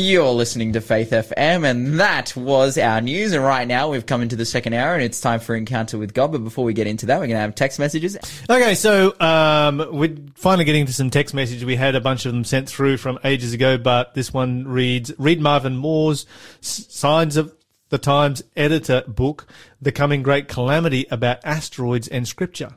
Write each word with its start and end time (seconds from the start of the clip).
You're 0.00 0.32
listening 0.32 0.72
to 0.72 0.80
Faith 0.80 1.10
FM, 1.10 1.68
and 1.68 2.00
that 2.00 2.34
was 2.34 2.78
our 2.78 3.02
news. 3.02 3.34
And 3.34 3.44
right 3.44 3.68
now, 3.68 3.90
we've 3.90 4.06
come 4.06 4.22
into 4.22 4.34
the 4.34 4.46
second 4.46 4.72
hour, 4.72 4.94
and 4.94 5.02
it's 5.02 5.20
time 5.20 5.40
for 5.40 5.54
Encounter 5.54 5.98
with 5.98 6.14
God. 6.14 6.32
But 6.32 6.42
before 6.42 6.64
we 6.64 6.72
get 6.72 6.86
into 6.86 7.04
that, 7.06 7.16
we're 7.16 7.26
going 7.26 7.36
to 7.36 7.40
have 7.40 7.54
text 7.54 7.78
messages. 7.78 8.16
Okay, 8.48 8.74
so 8.74 9.14
um, 9.20 9.86
we're 9.92 10.16
finally 10.36 10.64
getting 10.64 10.86
to 10.86 10.92
some 10.94 11.10
text 11.10 11.34
messages. 11.34 11.66
We 11.66 11.76
had 11.76 11.94
a 11.96 12.00
bunch 12.00 12.24
of 12.24 12.32
them 12.32 12.44
sent 12.44 12.66
through 12.66 12.96
from 12.96 13.18
ages 13.24 13.52
ago, 13.52 13.76
but 13.76 14.14
this 14.14 14.32
one 14.32 14.66
reads: 14.66 15.12
Read 15.18 15.38
Marvin 15.38 15.76
Moore's 15.76 16.24
Signs 16.62 17.36
of 17.36 17.54
the 17.90 17.98
Times 17.98 18.42
editor 18.56 19.04
book, 19.06 19.48
The 19.82 19.92
Coming 19.92 20.22
Great 20.22 20.48
Calamity 20.48 21.06
about 21.10 21.40
asteroids 21.44 22.08
and 22.08 22.26
Scripture. 22.26 22.70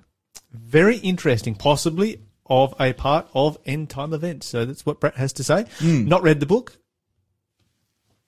Very 0.51 0.97
interesting, 0.97 1.55
possibly 1.55 2.19
of 2.45 2.75
a 2.81 2.91
part 2.91 3.29
of 3.33 3.57
end 3.65 3.89
time 3.89 4.13
events. 4.13 4.45
So 4.45 4.65
that's 4.65 4.85
what 4.85 4.99
Brett 4.99 5.15
has 5.15 5.31
to 5.33 5.43
say. 5.43 5.65
Not 5.81 6.21
read 6.21 6.42
the 6.42 6.46
book. 6.46 6.79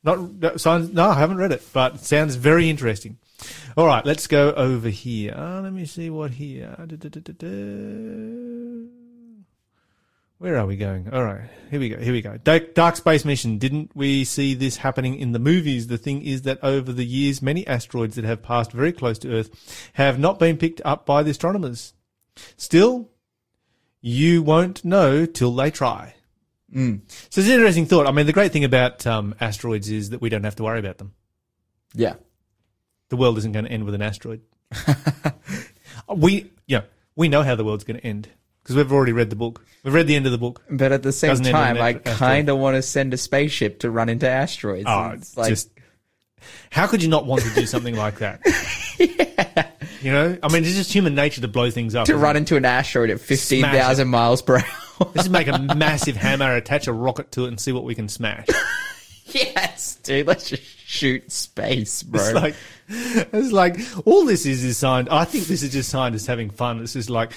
Not 0.06 0.94
no, 0.94 1.10
I 1.10 1.16
haven't 1.16 1.38
read 1.38 1.52
it, 1.52 1.64
but 1.74 1.96
it 1.96 2.02
sounds 2.02 2.36
very 2.36 2.70
interesting. 2.70 3.18
All 3.76 3.88
right, 3.88 4.06
let's 4.06 4.28
go 4.28 4.52
over 4.52 4.90
here. 4.90 5.34
Uh, 5.36 5.62
let 5.62 5.74
me 5.74 5.86
see 5.86 6.12
what 6.12 6.32
here. 6.32 6.76
Da, 6.78 6.96
da, 6.96 7.10
da, 7.10 7.34
da. 7.38 8.86
Where 10.38 10.58
are 10.58 10.68
we 10.68 10.78
going? 10.78 11.12
All 11.12 11.24
right, 11.24 11.50
here 11.72 11.80
we 11.80 11.90
go. 11.90 11.98
Here 11.98 12.14
we 12.14 12.22
go. 12.22 12.38
DART, 12.38 12.76
DART 12.76 12.98
Space 12.98 13.26
Mission. 13.26 13.58
Didn't 13.58 13.96
we 13.96 14.24
see 14.26 14.54
this 14.54 14.78
happening 14.78 15.16
in 15.16 15.32
the 15.32 15.40
movies? 15.40 15.88
The 15.88 15.98
thing 15.98 16.22
is 16.22 16.44
that 16.44 16.60
over 16.62 16.94
the 16.94 17.06
years, 17.06 17.42
many 17.42 17.66
asteroids 17.66 18.16
that 18.16 18.26
have 18.26 18.44
passed 18.44 18.74
very 18.74 18.92
close 18.92 19.18
to 19.20 19.34
Earth 19.34 19.90
have 19.94 20.20
not 20.20 20.38
been 20.38 20.58
picked 20.58 20.82
up 20.86 21.06
by 21.06 21.24
the 21.24 21.32
astronomers. 21.32 21.94
Still, 22.58 23.10
you 24.02 24.44
won't 24.44 24.86
know 24.86 25.26
till 25.26 25.56
they 25.56 25.72
try. 25.72 26.14
So 26.74 27.42
it's 27.42 27.48
an 27.48 27.54
interesting 27.54 27.86
thought. 27.86 28.08
I 28.08 28.12
mean, 28.12 28.26
the 28.26 28.34
great 28.34 28.52
thing 28.52 28.64
about 28.64 29.06
um, 29.06 29.36
asteroids 29.40 29.90
is 29.90 30.10
that 30.10 30.22
we 30.22 30.30
don't 30.30 30.44
have 30.44 30.56
to 30.58 30.64
worry 30.64 30.80
about 30.80 30.98
them. 30.98 31.14
Yeah. 31.94 32.16
The 33.10 33.18
world 33.18 33.38
isn't 33.38 33.52
going 33.52 33.66
to 33.66 33.72
end 33.72 33.84
with 33.84 33.94
an 33.94 34.02
asteroid. 34.02 34.42
we, 36.16 36.52
yeah, 36.68 36.82
we 37.16 37.30
know 37.30 37.44
how 37.44 37.56
the 37.56 37.64
world's 37.64 37.84
going 37.84 38.00
to 38.00 38.06
end 38.06 38.30
because 38.64 38.76
we've 38.76 38.92
already 38.92 39.12
read 39.12 39.30
the 39.30 39.36
book. 39.36 39.64
We've 39.84 39.94
read 39.94 40.08
the 40.08 40.16
end 40.16 40.26
of 40.26 40.32
the 40.32 40.38
book. 40.38 40.64
But 40.70 40.92
at 40.92 41.04
the 41.04 41.12
same 41.12 41.30
Doesn't 41.30 41.46
time, 41.46 41.80
I 41.80 41.94
kind 41.94 42.50
of 42.50 42.58
want 42.58 42.76
to 42.76 42.82
send 42.82 43.14
a 43.14 43.18
spaceship 43.18 43.80
to 43.80 43.92
run 43.92 44.10
into 44.10 44.28
asteroids. 44.28 44.86
Oh, 44.88 45.10
it's 45.10 45.38
like, 45.38 45.50
just 45.50 45.70
how 46.72 46.88
could 46.88 47.04
you 47.04 47.10
not 47.10 47.26
want 47.26 47.44
to 47.44 47.54
do 47.54 47.66
something 47.66 47.96
like 47.96 48.20
that? 48.20 48.42
You 50.06 50.12
know, 50.12 50.38
I 50.44 50.54
mean, 50.54 50.64
it's 50.64 50.76
just 50.76 50.94
human 50.94 51.16
nature 51.16 51.42
to 51.42 51.48
blow 51.48 51.72
things 51.72 51.96
up. 51.96 52.06
to 52.06 52.16
run 52.16 52.36
it? 52.36 52.40
into 52.40 52.58
an 52.58 52.66
asteroid 52.66 53.10
at 53.10 53.20
15,000 53.20 54.08
miles 54.08 54.44
per 54.44 54.58
hour. 54.58 54.66
Let's 55.00 55.14
just 55.16 55.30
make 55.30 55.48
a 55.48 55.58
massive 55.60 56.16
hammer, 56.16 56.56
attach 56.56 56.88
a 56.88 56.94
rocket 56.94 57.32
to 57.34 57.46
it, 57.46 57.50
and 57.50 57.60
see 57.60 57.72
what 57.72 57.84
we 57.84 57.96
can 57.96 58.08
smash. 58.10 58.48
yes, 59.26 59.96
dude. 60.04 60.28
Let's 60.28 60.50
just 60.50 60.64
shoot 60.64 61.32
space, 61.32 62.04
bro. 62.04 62.22
It's 62.24 62.34
like, 62.34 62.56
it's 62.88 63.52
like 63.52 63.78
all 64.06 64.26
this 64.26 64.46
is 64.46 64.64
is 64.64 64.78
signed. 64.78 65.10
I 65.10 65.26
think 65.26 65.46
this 65.46 65.64
is 65.64 65.72
just 65.74 65.90
scientists 65.90 66.28
having 66.28 66.50
fun. 66.50 66.80
It's 66.82 66.94
just 66.94 67.10
like, 67.10 67.34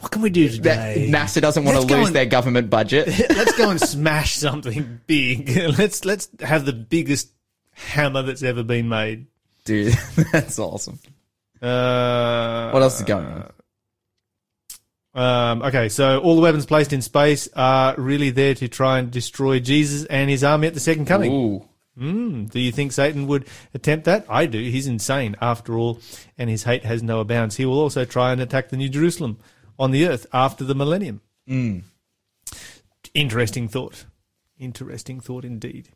what 0.00 0.10
can 0.12 0.22
we 0.22 0.30
do 0.30 0.48
that 0.48 0.94
today? 0.94 1.10
NASA 1.10 1.40
doesn't 1.40 1.64
want 1.64 1.76
Let's 1.76 1.86
to 1.88 1.96
lose 1.96 2.06
and- 2.08 2.16
their 2.16 2.26
government 2.26 2.70
budget. 2.70 3.08
let's 3.30 3.56
go 3.56 3.70
and 3.70 3.80
smash 3.80 4.34
something 4.36 5.00
big. 5.06 5.48
let's 5.78 6.04
let's 6.04 6.28
have 6.40 6.64
the 6.64 6.72
biggest 6.72 7.30
hammer 7.72 8.22
that's 8.22 8.42
ever 8.42 8.62
been 8.62 8.88
made. 8.88 9.26
Dude, 9.64 9.94
that's 10.32 10.58
awesome. 10.58 10.98
Uh, 11.60 12.70
What 12.70 12.82
else 12.82 12.98
is 13.00 13.04
going 13.04 13.26
on? 13.26 13.50
Um, 15.16 15.62
okay, 15.62 15.88
so 15.88 16.20
all 16.20 16.36
the 16.36 16.42
weapons 16.42 16.66
placed 16.66 16.92
in 16.92 17.00
space 17.00 17.48
are 17.56 17.94
really 17.96 18.28
there 18.28 18.54
to 18.54 18.68
try 18.68 18.98
and 18.98 19.10
destroy 19.10 19.58
Jesus 19.60 20.04
and 20.04 20.28
his 20.28 20.44
army 20.44 20.66
at 20.66 20.74
the 20.74 20.80
second 20.80 21.06
coming. 21.06 21.32
Ooh. 21.32 21.68
Mm, 21.98 22.50
do 22.50 22.60
you 22.60 22.70
think 22.70 22.92
Satan 22.92 23.26
would 23.26 23.46
attempt 23.72 24.04
that? 24.04 24.26
I 24.28 24.44
do. 24.44 24.58
He's 24.58 24.86
insane, 24.86 25.34
after 25.40 25.78
all, 25.78 25.98
and 26.36 26.50
his 26.50 26.64
hate 26.64 26.84
has 26.84 27.02
no 27.02 27.24
bounds. 27.24 27.56
He 27.56 27.64
will 27.64 27.80
also 27.80 28.04
try 28.04 28.32
and 28.32 28.42
attack 28.42 28.68
the 28.68 28.76
New 28.76 28.90
Jerusalem 28.90 29.38
on 29.78 29.90
the 29.90 30.06
earth 30.06 30.26
after 30.34 30.62
the 30.62 30.74
millennium. 30.74 31.22
Interesting 33.14 33.68
thought. 33.68 34.04
Interesting 34.58 35.20
thought 35.20 35.46
indeed. 35.46 35.88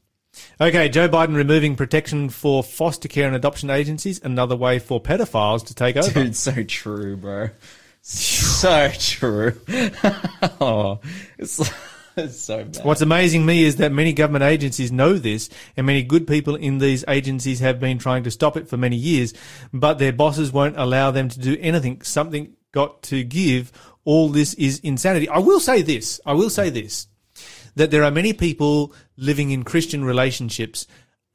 Okay, 0.59 0.88
Joe 0.88 1.09
Biden 1.09 1.34
removing 1.34 1.76
protection 1.76 2.30
for 2.30 2.62
foster 2.62 3.09
care 3.09 3.26
and 3.26 3.36
adoption 3.36 3.69
agencies, 3.69 4.20
another 4.22 4.56
way 4.56 4.78
for 4.78 5.03
pedophiles 5.03 5.66
to 5.66 5.75
take 5.75 5.97
over. 5.97 6.10
Dude, 6.25 6.36
so 6.36 6.62
true, 6.62 7.16
bro. 7.16 7.50
So 8.03 8.91
true. 8.99 9.61
oh, 10.61 11.00
it's, 11.38 11.61
it's 12.16 12.38
so 12.38 12.65
bad. 12.65 12.84
What's 12.84 13.03
amazing 13.03 13.44
me 13.44 13.65
is 13.65 13.77
that 13.77 13.93
many 13.93 14.12
government 14.12 14.44
agencies 14.44 14.91
know 14.91 15.15
this, 15.15 15.50
and 15.77 15.87
many 15.87 16.03
good 16.03 16.27
people 16.27 16.55
in 16.56 16.78
these 16.78 17.05
agencies 17.09 17.60
have 17.60 17.78
been 17.78 17.99
trying 17.99 18.25
to 18.25 18.31
stop 18.31 18.56
it 18.56 18.69
for 18.69 18.77
many 18.77 18.97
years, 18.97 19.34
but 19.72 19.99
their 19.99 20.12
bosses 20.12 20.53
won't 20.53 20.78
allow 20.78 21.10
them 21.10 21.28
to 21.28 21.39
do 21.39 21.56
anything. 21.60 22.00
Something 22.03 22.55
got 22.72 23.03
to 23.05 23.22
give. 23.22 23.72
All 24.05 24.31
this 24.31 24.55
is 24.55 24.78
insanity. 24.81 25.28
I 25.28 25.39
will 25.39 25.60
say 25.60 25.83
this. 25.83 26.21
I 26.25 26.33
will 26.33 26.50
say 26.50 26.71
this. 26.71 27.06
That 27.75 27.91
there 27.91 28.03
are 28.03 28.10
many 28.10 28.33
people 28.33 28.94
living 29.16 29.50
in 29.50 29.62
Christian 29.62 30.05
relationships 30.05 30.87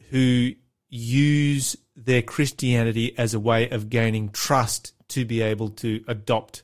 who 0.09 0.51
use 0.89 1.75
their 1.95 2.21
Christianity 2.21 3.17
as 3.17 3.33
a 3.33 3.39
way 3.39 3.69
of 3.69 3.89
gaining 3.89 4.29
trust 4.29 4.93
to 5.09 5.25
be 5.25 5.41
able 5.41 5.69
to 5.69 6.03
adopt 6.07 6.63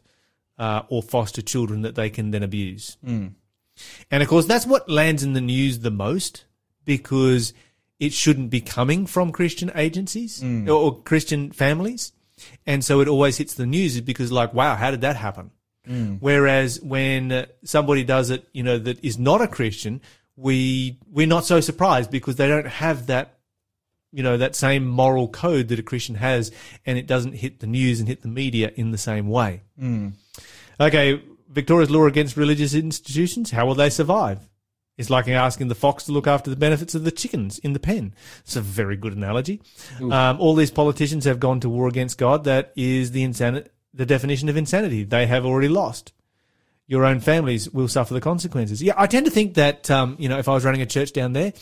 uh, 0.58 0.84
or 0.90 1.02
foster 1.02 1.42
children 1.42 1.82
that 1.82 1.96
they 1.96 2.10
can 2.10 2.32
then 2.32 2.44
abuse. 2.44 2.98
And 4.12 4.22
of 4.22 4.30
course, 4.30 4.46
that's 4.46 4.66
what 4.66 4.90
lands 4.90 5.24
in 5.24 5.34
the 5.34 5.42
news 5.42 5.80
the 5.80 5.92
most 5.92 6.46
because 6.86 7.54
it 8.00 8.14
shouldn't 8.14 8.50
be 8.50 8.62
coming 8.62 9.06
from 9.06 9.32
Christian 9.32 9.72
agencies 9.76 10.42
or, 10.68 10.74
or 10.76 11.02
Christian 11.04 11.52
families. 11.52 12.12
And 12.66 12.84
so 12.84 13.02
it 13.02 13.08
always 13.08 13.38
hits 13.38 13.54
the 13.54 13.66
news 13.66 14.00
because 14.02 14.32
like, 14.32 14.54
wow, 14.54 14.76
how 14.76 14.92
did 14.92 15.02
that 15.02 15.16
happen? 15.16 15.52
Whereas 16.20 16.80
when 16.82 17.32
uh, 17.32 17.46
somebody 17.64 18.04
does 18.04 18.30
it, 18.30 18.48
you 18.54 18.64
know, 18.64 18.78
that 18.78 19.04
is 19.04 19.18
not 19.18 19.42
a 19.42 19.48
Christian, 19.48 20.02
we, 20.36 20.98
we're 21.12 21.28
not 21.28 21.46
so 21.46 21.60
surprised 21.60 22.12
because 22.12 22.36
they 22.36 22.48
don't 22.48 22.68
have 22.68 23.08
that, 23.08 23.38
you 24.12 24.24
know, 24.24 24.38
that 24.38 24.56
same 24.56 24.86
moral 24.88 25.28
code 25.28 25.70
that 25.70 25.80
a 25.80 25.84
Christian 25.84 26.16
has 26.16 26.52
and 26.86 26.98
it 26.98 27.08
doesn't 27.08 27.34
hit 27.34 27.60
the 27.60 27.68
news 27.68 28.00
and 28.00 28.08
hit 28.08 28.22
the 28.22 28.28
media 28.28 28.72
in 28.76 28.92
the 28.92 28.98
same 28.98 29.30
way. 29.30 29.62
Okay, 30.80 31.22
Victoria's 31.50 31.90
law 31.90 32.06
against 32.06 32.38
religious 32.38 32.74
institutions, 32.74 33.52
how 33.52 33.66
will 33.66 33.76
they 33.76 33.90
survive? 33.90 34.48
It's 34.98 35.10
like 35.10 35.28
asking 35.28 35.68
the 35.70 35.76
fox 35.76 36.04
to 36.06 36.12
look 36.12 36.28
after 36.28 36.50
the 36.50 36.56
benefits 36.56 36.94
of 36.94 37.04
the 37.04 37.12
chickens 37.12 37.58
in 37.60 37.74
the 37.74 37.80
pen. 37.80 38.14
It's 38.42 38.56
a 38.56 38.62
very 38.62 38.96
good 38.98 39.14
analogy. 39.16 39.62
Um, 40.00 40.40
all 40.40 40.54
these 40.54 40.70
politicians 40.72 41.26
have 41.26 41.40
gone 41.40 41.60
to 41.62 41.70
war 41.70 41.88
against 41.88 42.18
God. 42.18 42.44
That 42.44 42.72
is 42.76 43.12
the 43.12 43.24
insani- 43.24 43.68
the 43.94 44.06
definition 44.06 44.48
of 44.50 44.58
insanity. 44.58 45.04
They 45.04 45.26
have 45.28 45.46
already 45.46 45.70
lost. 45.70 46.14
Your 46.88 47.06
own 47.06 47.20
families 47.20 47.70
will 47.70 47.88
suffer 47.88 48.14
the 48.14 48.22
consequences. 48.22 48.84
Yeah, 48.84 48.94
I 48.98 49.08
tend 49.08 49.26
to 49.26 49.32
think 49.32 49.54
that 49.56 49.90
um, 49.90 50.18
you 50.20 50.28
know 50.30 50.38
if 50.38 50.48
I 50.50 50.54
was 50.54 50.66
running 50.66 50.82
a 50.82 50.86
church 50.86 51.14
down 51.14 51.34
there, 51.34 51.54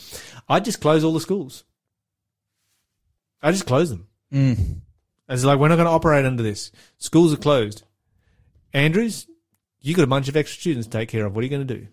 I'd 0.50 0.66
just 0.66 0.82
close 0.82 1.04
all 1.04 1.14
the 1.14 1.20
schools. 1.22 1.64
I 3.42 3.52
just 3.52 3.66
close 3.66 3.90
them. 3.90 4.08
It's 5.30 5.44
like 5.44 5.60
we're 5.60 5.68
not 5.70 5.76
going 5.76 5.86
to 5.86 5.92
operate 5.92 6.26
under 6.26 6.44
this. 6.44 6.72
Schools 6.98 7.34
are 7.34 7.38
closed. 7.38 7.84
Andrews, 8.74 9.28
you 9.82 9.96
got 9.96 10.04
a 10.04 10.08
bunch 10.08 10.28
of 10.28 10.36
extra 10.36 10.60
students 10.60 10.88
to 10.88 10.98
take 10.98 11.10
care 11.10 11.26
of. 11.26 11.36
What 11.36 11.42
are 11.42 11.46
you 11.46 11.50
going 11.50 11.68
to 11.68 11.76
do? 11.76 11.88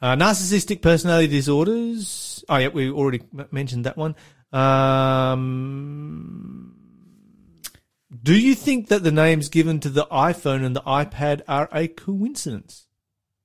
Uh, 0.00 0.16
narcissistic 0.16 0.82
personality 0.82 1.28
disorders. 1.28 2.44
Oh, 2.48 2.56
yeah, 2.56 2.68
we 2.68 2.90
already 2.90 3.22
mentioned 3.50 3.84
that 3.84 3.96
one. 3.96 4.14
Um, 4.52 6.74
do 8.22 8.38
you 8.38 8.54
think 8.54 8.88
that 8.88 9.02
the 9.02 9.12
names 9.12 9.48
given 9.48 9.80
to 9.80 9.88
the 9.88 10.06
iPhone 10.06 10.64
and 10.64 10.76
the 10.76 10.82
iPad 10.82 11.42
are 11.48 11.68
a 11.72 11.88
coincidence? 11.88 12.85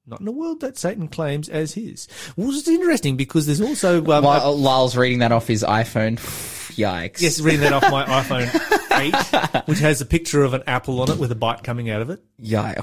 Not 0.05 0.21
in 0.21 0.27
a 0.27 0.31
world 0.31 0.61
that 0.61 0.77
Satan 0.77 1.07
claims 1.07 1.47
as 1.47 1.73
his. 1.73 2.07
Well, 2.35 2.49
it's 2.49 2.67
interesting 2.67 3.17
because 3.17 3.45
there's 3.45 3.61
also 3.61 3.99
um, 3.99 4.23
While 4.23 4.57
Lyle's 4.57 4.97
reading 4.97 5.19
that 5.19 5.31
off 5.31 5.47
his 5.47 5.63
iPhone. 5.63 6.17
Yikes. 6.71 7.21
Yes, 7.21 7.39
reading 7.41 7.61
that 7.61 7.73
off 7.73 7.83
my 7.91 8.05
iPhone 8.21 9.57
8, 9.57 9.67
which 9.67 9.79
has 9.79 10.01
a 10.01 10.05
picture 10.05 10.43
of 10.43 10.53
an 10.53 10.63
apple 10.67 11.01
on 11.01 11.11
it 11.11 11.17
with 11.17 11.31
a 11.31 11.35
bite 11.35 11.63
coming 11.63 11.89
out 11.89 12.01
of 12.01 12.09
it. 12.09 12.23
Yeah. 12.37 12.81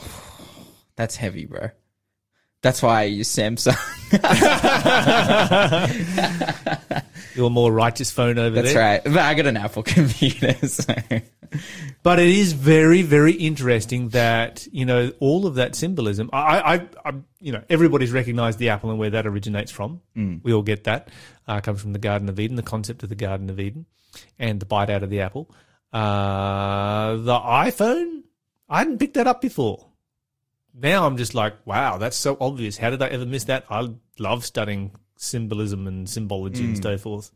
That's 0.97 1.17
heavy, 1.17 1.47
bro. 1.47 1.71
That's 2.61 2.83
why 2.83 3.01
I 3.01 3.05
use 3.05 3.29
Samsung. 3.29 3.77
Your 7.39 7.51
more 7.51 7.73
righteous 7.73 8.11
phone 8.11 8.37
over 8.37 8.57
That's 8.57 8.75
there. 8.75 8.83
That's 8.83 9.07
right. 9.07 9.15
But 9.15 9.23
I 9.23 9.35
got 9.35 9.47
an 9.47 9.57
Apple 9.57 9.83
computer, 9.85 10.55
so. 10.67 10.95
But 12.03 12.19
it 12.19 12.29
is 12.29 12.53
very, 12.53 13.03
very 13.03 13.33
interesting 13.33 14.09
that, 14.11 14.67
you 14.73 14.85
know, 14.85 15.13
all 15.21 15.47
of 15.47 15.55
that 15.55 15.75
symbolism. 15.75 16.31
I, 16.33 16.61
I, 16.61 16.89
I 17.05 17.15
you 17.41 17.53
know, 17.53 17.63
everybody's 17.71 18.13
recognized 18.13 18.59
the 18.59 18.71
apple 18.71 18.91
and 18.91 18.99
where 18.99 19.11
that 19.11 19.27
originates 19.27 19.71
from. 19.71 20.01
We 20.43 20.53
all 20.53 20.63
get 20.63 20.85
that. 20.85 21.11
Uh, 21.47 21.61
comes 21.61 21.81
from 21.81 21.93
the 21.93 21.99
Garden 21.99 22.29
of 22.29 22.39
Eden, 22.41 22.57
the 22.57 22.63
concept 22.63 23.03
of 23.05 23.09
the 23.09 23.15
Garden 23.15 23.49
of 23.51 23.61
Eden 23.61 23.87
and 24.39 24.59
the 24.59 24.67
bite 24.67 24.91
out 24.91 25.03
of 25.03 25.11
the 25.11 25.21
apple. 25.21 25.51
Uh, 25.93 27.17
the 27.17 27.39
iPhone, 27.39 28.23
I 28.69 28.79
hadn't 28.79 28.99
picked 28.99 29.15
that 29.15 29.29
up 29.29 29.41
before. 29.41 29.87
Now 30.75 31.07
I'm 31.07 31.17
just 31.17 31.35
like, 31.35 31.55
wow, 31.65 31.99
that's 31.99 32.17
so 32.17 32.37
obvious. 32.41 32.77
How 32.77 32.91
did 32.91 33.01
I 33.01 33.09
ever 33.09 33.27
miss 33.27 33.45
that? 33.45 33.65
I 33.71 33.89
love 34.19 34.45
studying 34.45 34.93
symbolism 35.19 35.87
and 35.87 36.09
symbology 36.09 36.65
and 36.65 36.77
mm. 36.77 36.83
so 36.83 36.97
forth. 36.97 37.31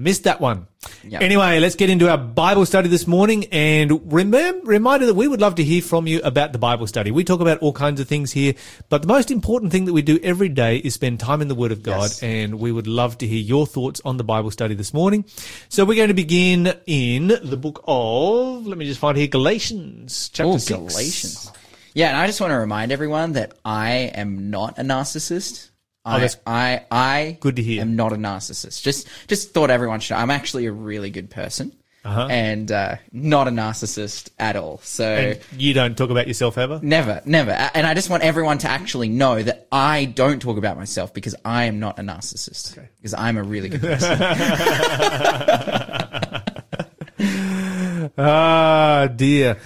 Missed 0.00 0.24
that 0.24 0.40
one. 0.40 0.68
Yep. 1.04 1.22
Anyway, 1.22 1.58
let's 1.58 1.74
get 1.74 1.90
into 1.90 2.08
our 2.08 2.18
Bible 2.18 2.64
study 2.66 2.88
this 2.88 3.06
morning. 3.06 3.46
And 3.46 4.12
remember, 4.12 4.60
reminder 4.64 5.06
that 5.06 5.14
we 5.14 5.26
would 5.26 5.40
love 5.40 5.56
to 5.56 5.64
hear 5.64 5.82
from 5.82 6.06
you 6.06 6.20
about 6.22 6.52
the 6.52 6.58
Bible 6.58 6.86
study. 6.86 7.10
We 7.10 7.24
talk 7.24 7.40
about 7.40 7.58
all 7.58 7.72
kinds 7.72 8.00
of 8.00 8.06
things 8.06 8.30
here, 8.30 8.54
but 8.88 9.02
the 9.02 9.08
most 9.08 9.30
important 9.32 9.72
thing 9.72 9.86
that 9.86 9.92
we 9.92 10.02
do 10.02 10.20
every 10.22 10.48
day 10.48 10.76
is 10.76 10.94
spend 10.94 11.18
time 11.18 11.42
in 11.42 11.48
the 11.48 11.54
Word 11.56 11.72
of 11.72 11.82
God. 11.82 12.02
Yes. 12.02 12.22
And 12.22 12.60
we 12.60 12.70
would 12.70 12.86
love 12.86 13.18
to 13.18 13.26
hear 13.26 13.40
your 13.40 13.66
thoughts 13.66 14.00
on 14.04 14.18
the 14.18 14.24
Bible 14.24 14.52
study 14.52 14.74
this 14.74 14.94
morning. 14.94 15.24
So 15.68 15.84
we're 15.84 15.96
going 15.96 16.08
to 16.08 16.14
begin 16.14 16.74
in 16.86 17.28
the 17.28 17.56
book 17.56 17.82
of, 17.86 18.66
let 18.66 18.78
me 18.78 18.84
just 18.84 19.00
find 19.00 19.16
here, 19.16 19.26
Galatians 19.26 20.30
chapter 20.32 20.52
Oh, 20.52 20.58
6. 20.58 20.78
Galatians. 20.78 21.52
Yeah, 21.94 22.08
and 22.08 22.16
I 22.16 22.26
just 22.28 22.40
want 22.40 22.52
to 22.52 22.58
remind 22.58 22.92
everyone 22.92 23.32
that 23.32 23.54
I 23.64 24.12
am 24.14 24.50
not 24.50 24.78
a 24.78 24.82
narcissist. 24.82 25.67
I, 26.08 26.24
Oh, 26.24 26.28
I, 26.46 26.80
I 26.90 27.36
Good 27.40 27.56
to 27.56 27.62
hear. 27.62 27.82
am 27.82 27.96
not 27.96 28.12
a 28.12 28.16
narcissist. 28.16 28.82
Just, 28.82 29.08
just 29.28 29.52
thought 29.52 29.70
everyone 29.70 30.00
should. 30.00 30.14
know. 30.14 30.20
I'm 30.20 30.30
actually 30.30 30.66
a 30.66 30.72
really 30.72 31.10
good 31.10 31.30
person, 31.30 31.72
Uh-huh. 32.04 32.26
and 32.30 32.70
uh, 32.72 32.96
not 33.12 33.48
a 33.48 33.50
narcissist 33.50 34.30
at 34.38 34.56
all. 34.56 34.78
So 34.82 35.04
And 35.04 35.40
you 35.56 35.74
don't 35.74 35.96
talk 35.98 36.10
about 36.10 36.26
yourself 36.28 36.56
ever? 36.58 36.80
never, 36.82 37.20
never. 37.24 37.50
And 37.50 37.86
I 37.86 37.94
just 37.94 38.08
want 38.10 38.22
everyone 38.22 38.58
to 38.58 38.68
actually 38.70 39.08
know 39.08 39.42
that 39.42 39.66
I 39.70 40.06
don't 40.06 40.40
talk 40.40 40.56
about 40.56 40.76
myself 40.78 41.12
because 41.12 41.34
I 41.44 41.64
am 41.64 41.78
not 41.80 41.98
a 41.98 42.02
narcissist. 42.02 42.78
Because 42.96 43.14
I'm 43.14 43.36
a 43.36 43.42
really 43.42 43.68
good 43.68 43.82
person. 43.82 44.18
Ah, 48.16 49.08
dear. 49.14 49.58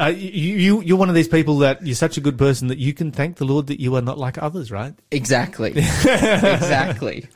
Uh, 0.00 0.06
you, 0.06 0.56
you, 0.56 0.80
you're 0.80 0.96
one 0.96 1.10
of 1.10 1.14
these 1.14 1.28
people 1.28 1.58
that 1.58 1.84
you're 1.86 1.94
such 1.94 2.16
a 2.16 2.22
good 2.22 2.38
person 2.38 2.68
that 2.68 2.78
you 2.78 2.94
can 2.94 3.12
thank 3.12 3.36
the 3.36 3.44
Lord 3.44 3.66
that 3.66 3.80
you 3.80 3.94
are 3.96 4.00
not 4.00 4.16
like 4.16 4.42
others, 4.42 4.70
right? 4.70 4.94
exactly, 5.10 5.70
exactly. 5.76 7.28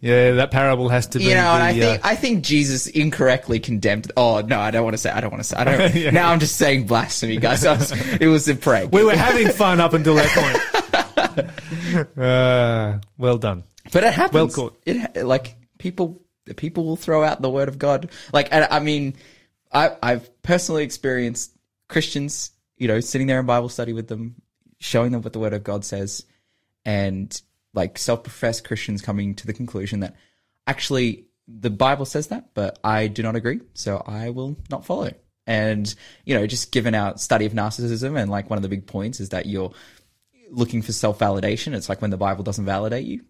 Yeah, 0.00 0.32
that 0.32 0.52
parable 0.52 0.88
has 0.90 1.08
to 1.08 1.18
be. 1.18 1.24
You 1.24 1.34
know, 1.34 1.50
and 1.54 1.62
I 1.62 1.72
think 1.72 2.04
uh, 2.04 2.08
I 2.08 2.14
think 2.14 2.44
Jesus 2.44 2.86
incorrectly 2.86 3.58
condemned. 3.58 4.12
Oh 4.16 4.40
no, 4.42 4.60
I 4.60 4.70
don't 4.70 4.84
want 4.84 4.94
to 4.94 4.98
say. 4.98 5.10
I 5.10 5.20
don't 5.20 5.32
want 5.32 5.42
to 5.42 5.48
say. 5.48 5.56
I 5.56 5.64
don't. 5.64 5.94
Yeah. 5.98 6.10
Now 6.10 6.30
I'm 6.30 6.38
just 6.38 6.56
saying 6.56 6.86
blasphemy, 6.86 7.38
guys. 7.38 7.64
Was, 7.64 7.90
it 8.20 8.28
was 8.28 8.48
a 8.48 8.54
prank. 8.54 8.92
we 8.92 9.02
were 9.02 9.16
having 9.16 9.48
fun 9.48 9.80
up 9.80 9.94
until 9.94 10.14
that 10.14 11.48
point. 11.96 12.18
uh, 12.18 12.98
well 13.16 13.38
done. 13.38 13.64
but 13.90 14.04
it 14.04 14.12
happens. 14.12 14.34
Well 14.34 14.70
caught. 14.70 14.80
It 14.86 15.24
like 15.26 15.56
people. 15.78 16.22
People 16.56 16.84
will 16.84 16.96
throw 16.96 17.24
out 17.24 17.42
the 17.42 17.50
word 17.50 17.68
of 17.68 17.78
God. 17.78 18.10
Like 18.32 18.48
and 18.52 18.68
I 18.70 18.78
mean, 18.78 19.16
I 19.72 19.96
I've 20.00 20.42
personally 20.42 20.84
experienced 20.84 21.57
Christians, 21.88 22.52
you 22.76 22.88
know, 22.88 23.00
sitting 23.00 23.26
there 23.26 23.40
in 23.40 23.46
Bible 23.46 23.68
study 23.68 23.92
with 23.92 24.08
them, 24.08 24.36
showing 24.78 25.12
them 25.12 25.22
what 25.22 25.32
the 25.32 25.38
word 25.38 25.54
of 25.54 25.64
God 25.64 25.84
says, 25.84 26.24
and 26.84 27.40
like 27.74 27.98
self-professed 27.98 28.64
Christians 28.64 29.02
coming 29.02 29.34
to 29.36 29.46
the 29.46 29.52
conclusion 29.52 30.00
that 30.00 30.16
actually 30.66 31.26
the 31.46 31.70
Bible 31.70 32.04
says 32.04 32.28
that, 32.28 32.54
but 32.54 32.78
I 32.84 33.06
do 33.06 33.22
not 33.22 33.36
agree, 33.36 33.60
so 33.72 34.02
I 34.06 34.30
will 34.30 34.56
not 34.70 34.84
follow. 34.84 35.12
And 35.46 35.92
you 36.24 36.34
know, 36.34 36.46
just 36.46 36.72
given 36.72 36.94
our 36.94 37.16
study 37.16 37.46
of 37.46 37.52
narcissism, 37.52 38.20
and 38.20 38.30
like 38.30 38.50
one 38.50 38.58
of 38.58 38.62
the 38.62 38.68
big 38.68 38.86
points 38.86 39.18
is 39.18 39.30
that 39.30 39.46
you're 39.46 39.72
looking 40.50 40.82
for 40.82 40.92
self-validation. 40.92 41.74
It's 41.74 41.88
like 41.88 42.02
when 42.02 42.10
the 42.10 42.16
Bible 42.16 42.44
doesn't 42.44 42.64
validate 42.66 43.06
you, 43.06 43.22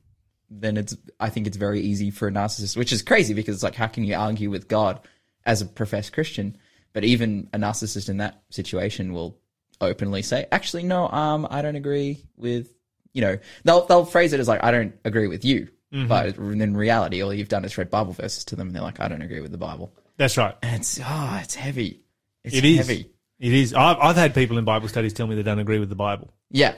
then 0.50 0.76
it's 0.76 0.96
I 1.20 1.30
think 1.30 1.46
it's 1.46 1.56
very 1.56 1.80
easy 1.80 2.10
for 2.10 2.26
a 2.26 2.32
narcissist, 2.32 2.76
which 2.76 2.92
is 2.92 3.02
crazy 3.02 3.34
because 3.34 3.54
it's 3.54 3.62
like 3.62 3.76
how 3.76 3.86
can 3.86 4.02
you 4.02 4.16
argue 4.16 4.50
with 4.50 4.66
God 4.66 5.00
as 5.46 5.62
a 5.62 5.66
professed 5.66 6.12
Christian? 6.12 6.58
But 6.92 7.04
even 7.04 7.48
a 7.52 7.58
narcissist 7.58 8.08
in 8.08 8.16
that 8.18 8.42
situation 8.50 9.12
will 9.12 9.38
openly 9.80 10.22
say, 10.22 10.46
actually, 10.50 10.82
no, 10.82 11.08
um, 11.08 11.46
I 11.50 11.62
don't 11.62 11.76
agree 11.76 12.24
with 12.36 12.72
you 13.12 13.22
know 13.22 13.38
they'll 13.64 13.86
they'll 13.86 14.04
phrase 14.04 14.32
it 14.32 14.40
as 14.40 14.48
like 14.48 14.62
I 14.64 14.70
don't 14.70 14.94
agree 15.04 15.28
with 15.28 15.44
you, 15.44 15.68
but 15.90 16.36
in 16.36 16.76
reality, 16.76 17.22
all 17.22 17.32
you've 17.32 17.48
done 17.48 17.64
is 17.64 17.76
read 17.78 17.90
Bible 17.90 18.12
verses 18.12 18.44
to 18.46 18.56
them, 18.56 18.68
and 18.68 18.76
they're 18.76 18.82
like, 18.82 19.00
I 19.00 19.08
don't 19.08 19.22
agree 19.22 19.40
with 19.40 19.50
the 19.52 19.58
Bible, 19.58 19.92
That's 20.16 20.36
right. 20.36 20.54
and 20.62 20.80
it's 20.80 20.98
oh, 21.02 21.38
it's 21.42 21.54
heavy. 21.54 22.02
It's 22.44 22.54
It 22.56 22.64
is. 22.64 22.76
heavy. 22.78 23.10
It 23.38 23.52
is. 23.52 23.72
I've, 23.74 23.96
I've 23.98 24.16
had 24.16 24.34
people 24.34 24.58
in 24.58 24.64
Bible 24.64 24.88
studies 24.88 25.12
tell 25.12 25.26
me 25.26 25.36
they 25.36 25.42
don't 25.44 25.58
agree 25.60 25.78
with 25.78 25.88
the 25.88 25.94
Bible. 25.94 26.32
Yeah, 26.50 26.74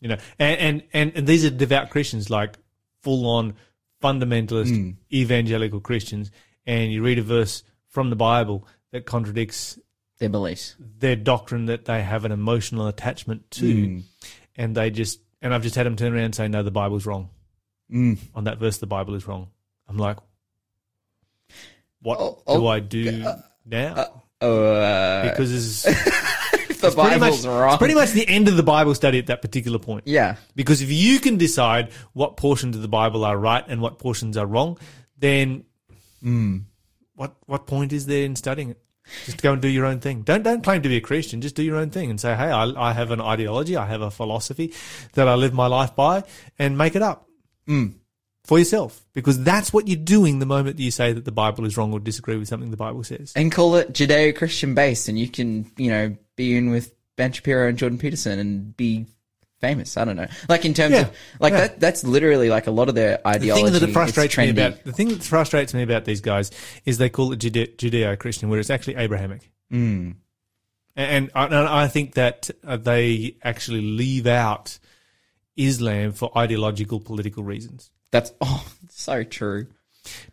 You 0.00 0.08
know, 0.10 0.16
and 0.38 0.82
and 0.92 1.12
and, 1.16 1.26
these 1.26 1.44
are 1.44 1.50
devout 1.50 1.90
Christians, 1.90 2.30
like 2.30 2.56
full 3.02 3.26
on 3.28 3.54
fundamentalist 4.02 4.68
Hmm. 4.74 4.90
evangelical 5.12 5.80
Christians, 5.80 6.30
and 6.66 6.92
you 6.92 7.02
read 7.02 7.18
a 7.18 7.22
verse 7.22 7.62
from 7.88 8.10
the 8.10 8.16
Bible 8.16 8.66
that 8.92 9.06
contradicts 9.06 9.78
their 10.18 10.28
beliefs. 10.28 10.74
their 10.98 11.14
doctrine 11.16 11.66
that 11.66 11.84
they 11.84 12.02
have 12.02 12.24
an 12.24 12.32
emotional 12.32 12.86
attachment 12.88 13.50
to, 13.52 13.86
Hmm. 13.86 13.98
and 14.56 14.74
they 14.76 14.90
just 14.90 15.20
and 15.40 15.54
I've 15.54 15.62
just 15.62 15.76
had 15.76 15.86
them 15.86 15.94
turn 15.96 16.12
around 16.12 16.24
and 16.24 16.34
say, 16.34 16.48
"No, 16.48 16.62
the 16.62 16.70
Bible's 16.72 17.06
wrong." 17.06 17.30
Mm. 17.92 18.18
On 18.34 18.44
that 18.44 18.58
verse, 18.58 18.78
the 18.78 18.86
Bible 18.86 19.14
is 19.14 19.26
wrong. 19.26 19.48
I'm 19.88 19.96
like, 19.96 20.18
what 22.02 22.18
Oh, 22.20 22.34
do 22.46 22.64
oh, 22.64 22.66
I 22.66 22.80
do 22.80 23.24
now? 23.64 24.22
Uh, 24.40 25.30
because 25.30 25.52
it's, 25.52 25.82
the 26.52 26.60
it's 26.68 26.80
pretty 26.80 26.94
Bible's 27.18 27.44
much, 27.44 27.50
wrong. 27.50 27.68
it's 27.70 27.78
pretty 27.78 27.94
much 27.94 28.10
the 28.12 28.28
end 28.28 28.46
of 28.48 28.56
the 28.56 28.62
Bible 28.62 28.94
study 28.94 29.18
at 29.18 29.26
that 29.28 29.42
particular 29.42 29.78
point. 29.78 30.06
yeah. 30.06 30.36
Because 30.54 30.82
if 30.82 30.90
you 30.92 31.18
can 31.18 31.36
decide 31.38 31.90
what 32.12 32.36
portions 32.36 32.76
of 32.76 32.82
the 32.82 32.88
Bible 32.88 33.24
are 33.24 33.36
right 33.38 33.64
and 33.66 33.80
what 33.80 33.98
portions 33.98 34.36
are 34.36 34.46
wrong, 34.46 34.78
then 35.18 35.64
Hmm. 36.22 36.58
What 37.18 37.36
what 37.46 37.66
point 37.66 37.92
is 37.92 38.06
there 38.06 38.24
in 38.24 38.36
studying 38.36 38.70
it? 38.70 38.80
Just 39.24 39.40
go 39.42 39.52
and 39.54 39.62
do 39.62 39.68
your 39.68 39.86
own 39.86 40.00
thing. 40.00 40.22
Don't 40.22 40.42
don't 40.42 40.62
claim 40.62 40.82
to 40.82 40.88
be 40.88 40.96
a 40.96 41.00
Christian. 41.00 41.40
Just 41.40 41.54
do 41.56 41.62
your 41.62 41.76
own 41.76 41.90
thing 41.90 42.10
and 42.10 42.20
say, 42.20 42.34
"Hey, 42.36 42.50
I, 42.50 42.64
I 42.88 42.92
have 42.92 43.10
an 43.10 43.20
ideology. 43.20 43.74
I 43.76 43.86
have 43.86 44.02
a 44.02 44.10
philosophy 44.10 44.72
that 45.14 45.26
I 45.28 45.34
live 45.34 45.52
my 45.54 45.66
life 45.66 45.96
by," 45.96 46.24
and 46.58 46.76
make 46.78 46.94
it 46.94 47.02
up 47.02 47.26
Hmm. 47.66 47.86
for 48.44 48.58
yourself. 48.58 49.04
Because 49.14 49.42
that's 49.42 49.72
what 49.72 49.88
you're 49.88 49.96
doing 49.96 50.38
the 50.38 50.46
moment 50.46 50.78
you 50.78 50.90
say 50.90 51.12
that 51.14 51.24
the 51.24 51.32
Bible 51.32 51.64
is 51.64 51.76
wrong 51.76 51.92
or 51.92 52.00
disagree 52.00 52.36
with 52.36 52.48
something 52.48 52.70
the 52.70 52.76
Bible 52.76 53.02
says. 53.02 53.32
and 53.34 53.50
call 53.50 53.76
it 53.76 53.92
Judeo-Christian 53.94 54.74
based, 54.74 55.08
and 55.08 55.18
you 55.18 55.28
can, 55.28 55.70
you 55.76 55.90
know, 55.90 56.16
be 56.36 56.54
in 56.56 56.70
with 56.70 56.94
Ben 57.16 57.32
Shapiro 57.32 57.68
and 57.68 57.78
Jordan 57.78 57.98
Peterson 57.98 58.38
and 58.38 58.76
be 58.76 59.06
famous. 59.60 59.96
I 59.96 60.04
don't 60.04 60.16
know, 60.16 60.28
like 60.48 60.64
in 60.64 60.74
terms 60.74 60.94
Yeah, 60.94 61.00
of 61.02 61.16
like 61.40 61.52
yeah. 61.52 61.60
that. 61.60 61.80
That's 61.80 62.04
literally 62.04 62.48
like 62.48 62.66
a 62.66 62.70
lot 62.70 62.88
of 62.88 62.94
their 62.94 63.26
ideology. 63.26 63.70
The 63.70 63.80
thing 63.80 63.86
that 63.86 63.92
frustrates 63.92 64.36
me 64.36 64.50
about 64.50 64.84
the 64.84 64.92
thing 64.92 65.08
that 65.08 65.22
frustrates 65.22 65.74
me 65.74 65.82
about 65.82 66.04
these 66.04 66.20
guys 66.20 66.50
is 66.84 66.98
they 66.98 67.08
call 67.10 67.32
it 67.32 67.38
Judeo-Christian, 67.38 68.48
where 68.48 68.60
it's 68.60 68.70
actually 68.70 68.96
Abrahamic. 68.96 69.50
Mm. 69.72 70.16
And 70.96 71.30
I, 71.34 71.44
and 71.44 71.54
I 71.54 71.86
think 71.86 72.14
that 72.14 72.50
uh, 72.66 72.76
they 72.76 73.36
actually 73.42 73.82
leave 73.82 74.26
out 74.26 74.78
Islam 75.56 76.12
for 76.12 76.36
ideological 76.36 76.98
political 77.00 77.44
reasons. 77.44 77.90
That's 78.10 78.32
oh, 78.40 78.66
so 78.88 79.22
true. 79.22 79.68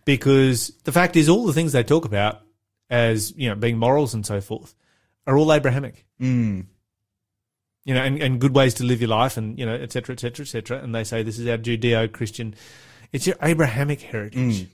Because 0.06 0.72
the 0.84 0.92
fact 0.92 1.16
is, 1.18 1.28
all 1.30 1.46
the 1.46 1.54
things 1.54 1.74
they 1.74 1.84
talk 1.84 2.06
about 2.06 2.42
as 2.90 3.34
you 3.36 3.50
know 3.50 3.56
being 3.56 3.78
morals 3.78 4.14
and 4.14 4.26
so 4.26 4.40
forth 4.42 4.74
are 5.28 5.38
all 5.38 5.52
Abrahamic. 5.52 6.06
Mm. 6.22 6.68
You 7.86 7.94
know, 7.94 8.02
and, 8.02 8.22
and 8.22 8.42
good 8.42 8.56
ways 8.56 8.74
to 8.76 8.84
live 8.84 9.00
your 9.00 9.12
life, 9.12 9.38
and 9.38 9.58
you 9.60 9.66
know, 9.66 9.76
et 9.76 9.92
cetera, 9.92 10.14
et 10.14 10.20
cetera, 10.20 10.44
et 10.44 10.50
cetera. 10.50 10.80
And 10.80 10.94
they 10.94 11.04
say 11.04 11.24
this 11.24 11.40
is 11.40 11.48
our 11.48 11.58
Judeo-Christian. 11.58 12.56
It's 13.14 13.28
your 13.28 13.36
Abrahamic 13.42 14.02
heritage. 14.02 14.64
Mm. 14.64 14.68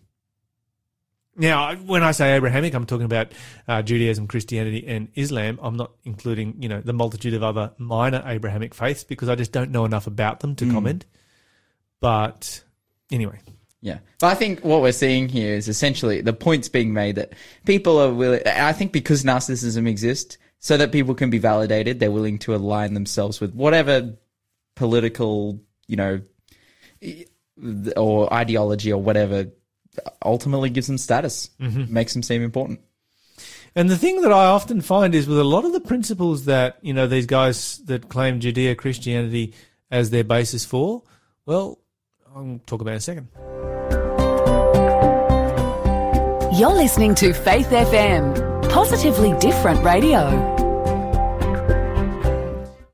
Now, 1.35 1.75
when 1.75 2.03
I 2.03 2.11
say 2.11 2.35
Abrahamic, 2.35 2.73
I'm 2.73 2.85
talking 2.85 3.05
about 3.05 3.31
uh, 3.67 3.81
Judaism, 3.81 4.27
Christianity, 4.27 4.85
and 4.87 5.07
Islam. 5.15 5.59
I'm 5.61 5.77
not 5.77 5.91
including, 6.03 6.55
you 6.61 6.67
know, 6.67 6.81
the 6.81 6.93
multitude 6.93 7.33
of 7.33 7.43
other 7.43 7.71
minor 7.77 8.21
Abrahamic 8.25 8.73
faiths 8.73 9.03
because 9.03 9.29
I 9.29 9.35
just 9.35 9.51
don't 9.51 9.71
know 9.71 9.85
enough 9.85 10.07
about 10.07 10.41
them 10.41 10.55
to 10.55 10.71
comment. 10.71 11.05
But 11.99 12.63
anyway, 13.11 13.39
Yeah. 13.81 13.97
But 14.19 14.27
I 14.27 14.35
think 14.35 14.63
what 14.63 14.81
we're 14.81 14.91
seeing 14.91 15.27
here 15.27 15.55
is 15.55 15.67
essentially 15.67 16.21
the 16.21 16.33
points 16.33 16.69
being 16.69 16.93
made 16.93 17.15
that 17.15 17.33
people 17.65 17.97
are 17.99 18.13
willing, 18.13 18.41
I 18.45 18.73
think 18.73 18.91
because 18.91 19.23
narcissism 19.23 19.87
exists, 19.87 20.37
so 20.61 20.77
that 20.77 20.91
people 20.91 21.15
can 21.15 21.29
be 21.31 21.39
validated, 21.39 21.99
they're 21.99 22.11
willing 22.11 22.37
to 22.37 22.55
align 22.55 22.93
themselves 22.93 23.41
with 23.41 23.53
whatever 23.53 24.13
political, 24.75 25.59
you 25.87 25.95
know, 25.95 26.21
or 27.97 28.31
ideology 28.31 28.93
or 28.93 29.01
whatever 29.01 29.47
ultimately 30.23 30.69
gives 30.69 30.87
them 30.87 30.99
status, 30.99 31.49
mm-hmm. 31.59 31.91
makes 31.91 32.13
them 32.13 32.23
seem 32.23 32.43
important. 32.43 32.79
and 33.75 33.89
the 33.89 33.97
thing 33.97 34.21
that 34.21 34.31
I 34.31 34.45
often 34.45 34.81
find 34.81 35.15
is 35.15 35.27
with 35.27 35.39
a 35.39 35.43
lot 35.43 35.65
of 35.65 35.73
the 35.73 35.81
principles 35.81 36.45
that 36.45 36.77
you 36.81 36.93
know 36.93 37.07
these 37.07 37.25
guys 37.25 37.79
that 37.85 38.07
claim 38.07 38.39
Judeo 38.39 38.77
Christianity 38.77 39.55
as 39.89 40.11
their 40.11 40.23
basis 40.23 40.63
for, 40.63 41.01
well, 41.45 41.79
I'll 42.33 42.61
talk 42.67 42.81
about 42.81 42.91
in 42.91 42.97
a 42.97 43.01
second. 43.01 43.27
You're 46.53 46.75
listening 46.75 47.15
to 47.15 47.33
Faith 47.33 47.69
FM, 47.69 48.50
positively 48.71 49.37
different 49.39 49.83
radio. 49.83 50.29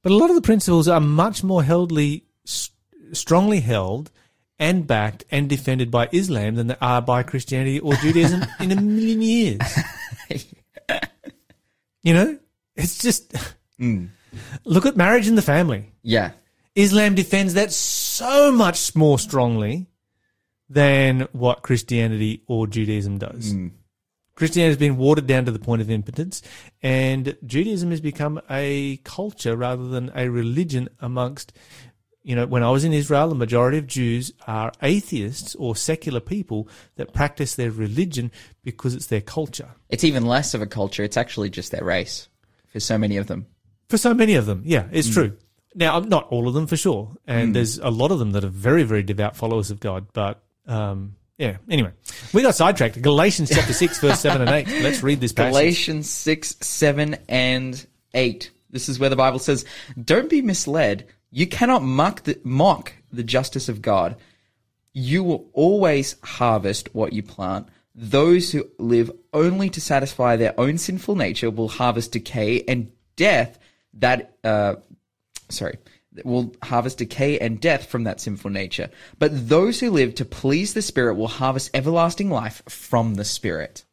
But 0.01 0.12
a 0.12 0.15
lot 0.15 0.29
of 0.29 0.36
the 0.36 0.41
principles 0.41 0.88
are 0.88 1.00
much 1.00 1.43
more 1.43 1.63
heldly, 1.63 2.25
s- 2.48 2.72
strongly 3.13 3.60
held 3.60 4.10
and 4.57 4.88
backed 4.88 5.24
and 5.29 5.48
defended 5.48 5.91
by 5.91 6.10
Islam 6.12 6.55
than 6.55 6.67
they 6.67 6.75
are 6.81 7.01
by 7.01 7.22
Christianity 7.22 7.79
or 7.79 7.93
Judaism 8.01 8.43
in 8.60 8.72
a 8.72 8.81
million 8.81 9.22
years. 9.22 9.60
You 12.01 12.13
know, 12.13 12.39
it's 12.75 12.98
just 12.98 13.34
mm. 13.79 14.10
look 14.63 14.86
at 14.86 14.98
marriage 14.98 15.27
and 15.27 15.38
the 15.38 15.41
family. 15.43 15.91
Yeah. 16.01 16.31
Islam 16.74 17.15
defends 17.15 17.53
that 17.55 17.72
so 17.72 18.51
much 18.51 18.96
more 18.96 19.19
strongly 19.19 19.88
than 20.69 21.27
what 21.34 21.62
Christianity 21.62 22.43
or 22.48 22.65
Judaism 22.65 23.17
does. 23.17 23.53
Mm. 23.53 23.72
Christianity 24.38 24.70
has 24.70 24.77
been 24.77 24.98
watered 24.98 25.25
down 25.25 25.46
to 25.46 25.51
the 25.51 25.58
point 25.58 25.82
of 25.82 25.89
impotence, 25.89 26.44
and 26.84 27.36
Judaism 27.44 27.89
has 27.89 28.00
become 28.00 28.39
a 28.51 28.98
culture 28.98 29.58
rather 29.58 29.88
than 29.88 30.12
a 30.13 30.29
religion 30.29 30.89
amongst. 31.00 31.53
You 32.22 32.36
know, 32.36 32.46
when 32.46 32.62
I 32.62 32.70
was 32.70 32.84
in 32.84 32.94
Israel, 32.94 33.29
the 33.29 33.36
majority 33.36 33.79
of 33.79 33.88
Jews 33.88 34.32
are 34.46 34.72
atheists 34.84 35.56
or 35.56 35.75
secular 35.75 36.20
people 36.20 36.70
that 36.98 37.13
practice 37.13 37.56
their 37.56 37.72
religion 37.72 38.32
because 38.63 38.94
it's 38.94 39.08
their 39.08 39.22
culture. 39.22 39.70
It's 39.89 40.03
even 40.03 40.25
less 40.25 40.53
of 40.53 40.62
a 40.62 40.67
culture. 40.67 41.03
It's 41.03 41.17
actually 41.17 41.50
just 41.50 41.72
their 41.72 41.84
race 41.84 42.29
for 42.67 42.79
so 42.79 42.98
many 42.98 43.17
of 43.17 43.25
them. 43.25 43.48
For 43.89 43.98
so 43.98 44.13
many 44.13 44.36
of 44.36 44.46
them, 44.46 44.62
yeah, 44.65 44.88
it's 44.91 45.12
true. 45.12 45.36
Now, 45.74 46.00
not 46.00 46.27
all 46.27 46.48
of 46.48 46.53
them 46.53 46.67
for 46.67 46.77
sure, 46.77 47.15
and 47.25 47.56
there's 47.56 47.79
a 47.79 47.89
lot 47.89 48.12
of 48.12 48.20
them 48.20 48.34
that 48.34 48.44
are 48.44 48.50
very, 48.50 48.84
very 48.84 49.01
devout 49.01 49.36
followers 49.36 49.72
of 49.72 49.79
God. 49.79 50.08
But 50.13 50.44
um, 50.67 51.15
yeah, 51.38 51.58
anyway, 51.70 51.91
we 52.34 52.41
got 52.41 52.56
sidetracked. 52.56 53.01
Galatians 53.01 53.50
chapter 53.53 53.74
six, 53.74 54.00
verse 54.01 54.20
seven 54.20 54.41
and 54.41 54.50
eight. 54.50 54.67
Let's 54.82 55.03
read 55.03 55.22
this 55.22 55.34
passage. 55.34 55.51
Galatians 55.51 56.10
6, 56.10 56.56
7, 56.62 57.17
and 57.29 57.88
8. 58.13 58.51
This 58.70 58.89
is 58.89 59.00
where 59.00 59.10
the 59.10 59.15
Bible 59.15 59.39
says, 59.39 59.65
Don't 60.01 60.29
be 60.29 60.41
misled. 60.41 61.08
You 61.32 61.48
cannot 61.48 61.84
mock 61.84 62.24
the, 62.24 62.39
mock 62.44 62.94
the 63.12 63.24
justice 63.24 63.70
of 63.70 63.82
God. 63.82 64.15
You 64.94 65.24
will 65.24 65.50
always 65.53 66.15
harvest 66.24 66.94
what 66.96 67.13
you 67.13 67.22
plant. 67.22 67.67
Those 67.94 68.51
who 68.51 68.67
live 68.79 69.12
only 69.34 69.70
to 69.72 69.82
satisfy 69.82 70.36
their 70.36 70.60
own 70.60 70.77
sinful 70.77 71.15
nature 71.15 71.50
will 71.50 71.67
harvest 71.67 72.12
decay 72.12 72.63
and 72.67 72.91
death 73.15 73.60
that, 73.94 74.38
uh, 74.44 74.75
sorry, 75.50 75.77
will 76.26 76.54
harvest 76.64 76.98
decay 77.00 77.40
and 77.40 77.60
death 77.60 77.86
from 77.88 78.04
that 78.06 78.20
sinful 78.20 78.52
nature. 78.52 78.90
But 79.20 79.50
those 79.50 79.80
who 79.80 79.92
live 79.92 80.16
to 80.16 80.26
please 80.26 80.74
the 80.74 80.82
Spirit 80.82 81.16
will 81.16 81.28
harvest 81.28 81.72
everlasting 81.74 82.30
life 82.30 82.62
from 82.68 83.16
the 83.16 83.26
Spirit. 83.26 83.84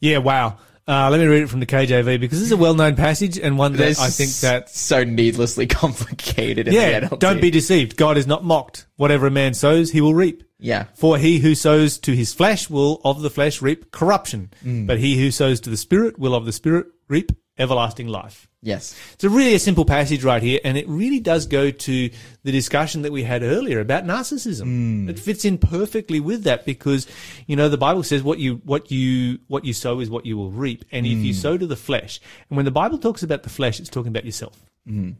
Yeah, 0.00 0.18
wow. 0.18 0.58
Uh, 0.86 1.08
let 1.10 1.20
me 1.20 1.26
read 1.26 1.44
it 1.44 1.48
from 1.48 1.60
the 1.60 1.66
KJV 1.66 2.18
because 2.18 2.38
this 2.40 2.46
is 2.46 2.52
a 2.52 2.56
well-known 2.56 2.96
passage 2.96 3.38
and 3.38 3.56
one 3.56 3.74
that 3.74 4.00
I 4.00 4.08
think 4.10 4.32
that 4.40 4.68
so 4.68 5.04
needlessly 5.04 5.66
complicated. 5.68 6.66
In 6.66 6.74
yeah, 6.74 7.00
don't 7.08 7.40
be 7.40 7.50
deceived. 7.52 7.96
God 7.96 8.18
is 8.18 8.26
not 8.26 8.42
mocked. 8.44 8.86
Whatever 8.96 9.28
a 9.28 9.30
man 9.30 9.54
sows, 9.54 9.92
he 9.92 10.00
will 10.00 10.14
reap. 10.14 10.42
Yeah, 10.58 10.84
For 10.94 11.18
he 11.18 11.38
who 11.40 11.56
sows 11.56 11.98
to 11.98 12.14
his 12.14 12.32
flesh 12.32 12.70
will 12.70 13.00
of 13.04 13.20
the 13.22 13.30
flesh 13.30 13.60
reap 13.60 13.90
corruption, 13.90 14.52
Mm. 14.64 14.86
but 14.86 14.98
he 15.00 15.18
who 15.20 15.32
sows 15.32 15.60
to 15.62 15.70
the 15.70 15.76
Spirit 15.76 16.20
will 16.20 16.34
of 16.36 16.44
the 16.46 16.52
Spirit 16.52 16.86
reap 17.08 17.32
everlasting 17.58 18.08
life. 18.08 18.48
yes, 18.62 18.98
It's 19.14 19.24
a 19.24 19.28
really 19.28 19.54
a 19.54 19.58
simple 19.58 19.84
passage 19.84 20.24
right 20.24 20.42
here, 20.42 20.60
and 20.64 20.78
it 20.78 20.88
really 20.88 21.20
does 21.20 21.46
go 21.46 21.70
to 21.70 22.10
the 22.44 22.52
discussion 22.52 23.02
that 23.02 23.12
we 23.12 23.22
had 23.22 23.42
earlier 23.42 23.80
about 23.80 24.04
narcissism. 24.04 24.66
Mm. 25.06 25.10
It 25.10 25.18
fits 25.18 25.44
in 25.44 25.58
perfectly 25.58 26.20
with 26.20 26.44
that 26.44 26.64
because, 26.64 27.06
you 27.46 27.56
know, 27.56 27.68
the 27.68 27.76
Bible 27.78 28.02
says 28.02 28.22
what 28.22 28.38
you 28.38 28.62
what 28.64 28.90
you 28.90 29.38
what 29.48 29.64
you 29.64 29.72
sow 29.72 30.00
is 30.00 30.08
what 30.08 30.24
you 30.26 30.36
will 30.36 30.50
reap, 30.50 30.84
and 30.90 31.06
if 31.06 31.18
you 31.18 31.32
mm. 31.32 31.36
sow 31.36 31.58
to 31.58 31.66
the 31.66 31.76
flesh, 31.76 32.20
and 32.48 32.56
when 32.56 32.64
the 32.64 32.70
Bible 32.70 32.98
talks 32.98 33.22
about 33.22 33.42
the 33.42 33.50
flesh, 33.50 33.80
it's 33.80 33.90
talking 33.90 34.08
about 34.10 34.24
yourself. 34.24 34.64
Mm-hmm. 34.88 35.12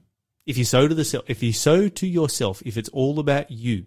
If 0.45 0.59
you 0.59 0.65
sow 0.65 0.89
to 0.89 0.95
the 0.95 1.05
self, 1.05 1.25
if 1.29 1.43
you 1.43 1.53
sow 1.53 1.89
to 1.89 2.07
yourself, 2.07 2.63
if 2.67 2.77
it's 2.77 2.89
all 2.89 3.21
about 3.21 3.51
you, 3.53 3.87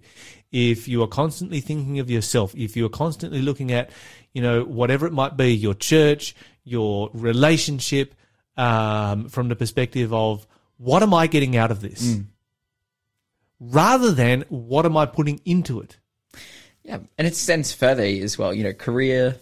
if 0.54 0.88
you 0.88 1.04
are 1.04 1.08
constantly 1.08 1.60
thinking 1.60 2.00
of 2.00 2.10
yourself, 2.10 2.56
if 2.56 2.78
you 2.78 2.86
are 2.86 2.90
constantly 2.90 3.42
looking 3.42 3.74
at, 3.74 3.90
you 4.34 4.42
know, 4.42 4.64
whatever 4.64 5.06
it 5.06 5.12
might 5.12 5.36
be, 5.36 5.54
your 5.54 5.74
church, 5.74 6.34
your 6.64 7.10
relationship, 7.14 8.16
um, 8.58 9.30
from 9.30 9.50
the 9.50 9.56
perspective 9.56 10.14
of 10.14 10.48
what 10.78 11.04
am 11.04 11.14
I 11.14 11.28
getting 11.28 11.56
out 11.56 11.72
of 11.72 11.82
this, 11.82 12.18
rather 13.60 14.12
than 14.12 14.46
what 14.50 14.86
am 14.86 14.98
I 14.98 15.06
putting 15.06 15.40
into 15.46 15.80
it. 15.82 15.98
yeah, 16.84 17.00
and 17.18 17.26
it 17.26 17.28
extends 17.28 17.74
further 17.74 18.04
as 18.04 18.38
well. 18.38 18.54
You 18.54 18.64
know, 18.66 18.74
career, 18.74 19.38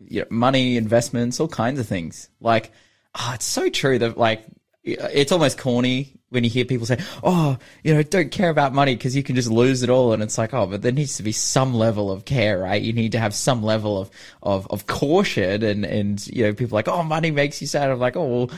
you 0.00 0.20
know, 0.20 0.26
money, 0.30 0.76
investments, 0.76 1.38
all 1.40 1.48
kinds 1.48 1.78
of 1.78 1.86
things. 1.86 2.28
Like, 2.40 2.72
oh, 3.14 3.32
it's 3.34 3.44
so 3.44 3.68
true 3.68 3.98
that 3.98 4.16
like 4.18 4.44
it's 4.84 5.30
almost 5.30 5.58
corny 5.58 6.12
when 6.30 6.42
you 6.42 6.50
hear 6.50 6.64
people 6.64 6.86
say, 6.86 6.98
"Oh, 7.22 7.56
you 7.84 7.94
know, 7.94 8.02
don't 8.02 8.32
care 8.32 8.50
about 8.50 8.74
money 8.74 8.96
because 8.96 9.14
you 9.14 9.22
can 9.22 9.36
just 9.36 9.50
lose 9.50 9.82
it 9.82 9.90
all." 9.90 10.12
And 10.12 10.22
it's 10.22 10.38
like, 10.38 10.52
oh, 10.52 10.66
but 10.66 10.82
there 10.82 10.92
needs 10.92 11.16
to 11.18 11.22
be 11.22 11.32
some 11.32 11.74
level 11.74 12.10
of 12.10 12.24
care, 12.24 12.58
right? 12.58 12.82
You 12.82 12.92
need 12.92 13.12
to 13.12 13.18
have 13.20 13.34
some 13.34 13.62
level 13.62 14.00
of 14.00 14.10
of, 14.42 14.66
of 14.70 14.86
caution, 14.86 15.62
and 15.62 15.84
and 15.84 16.26
you 16.26 16.44
know, 16.44 16.52
people 16.52 16.74
like, 16.74 16.88
"Oh, 16.88 17.02
money 17.04 17.30
makes 17.30 17.60
you 17.60 17.66
sad." 17.66 17.90
I'm 17.90 18.00
like, 18.00 18.16
oh, 18.16 18.26
well, 18.26 18.50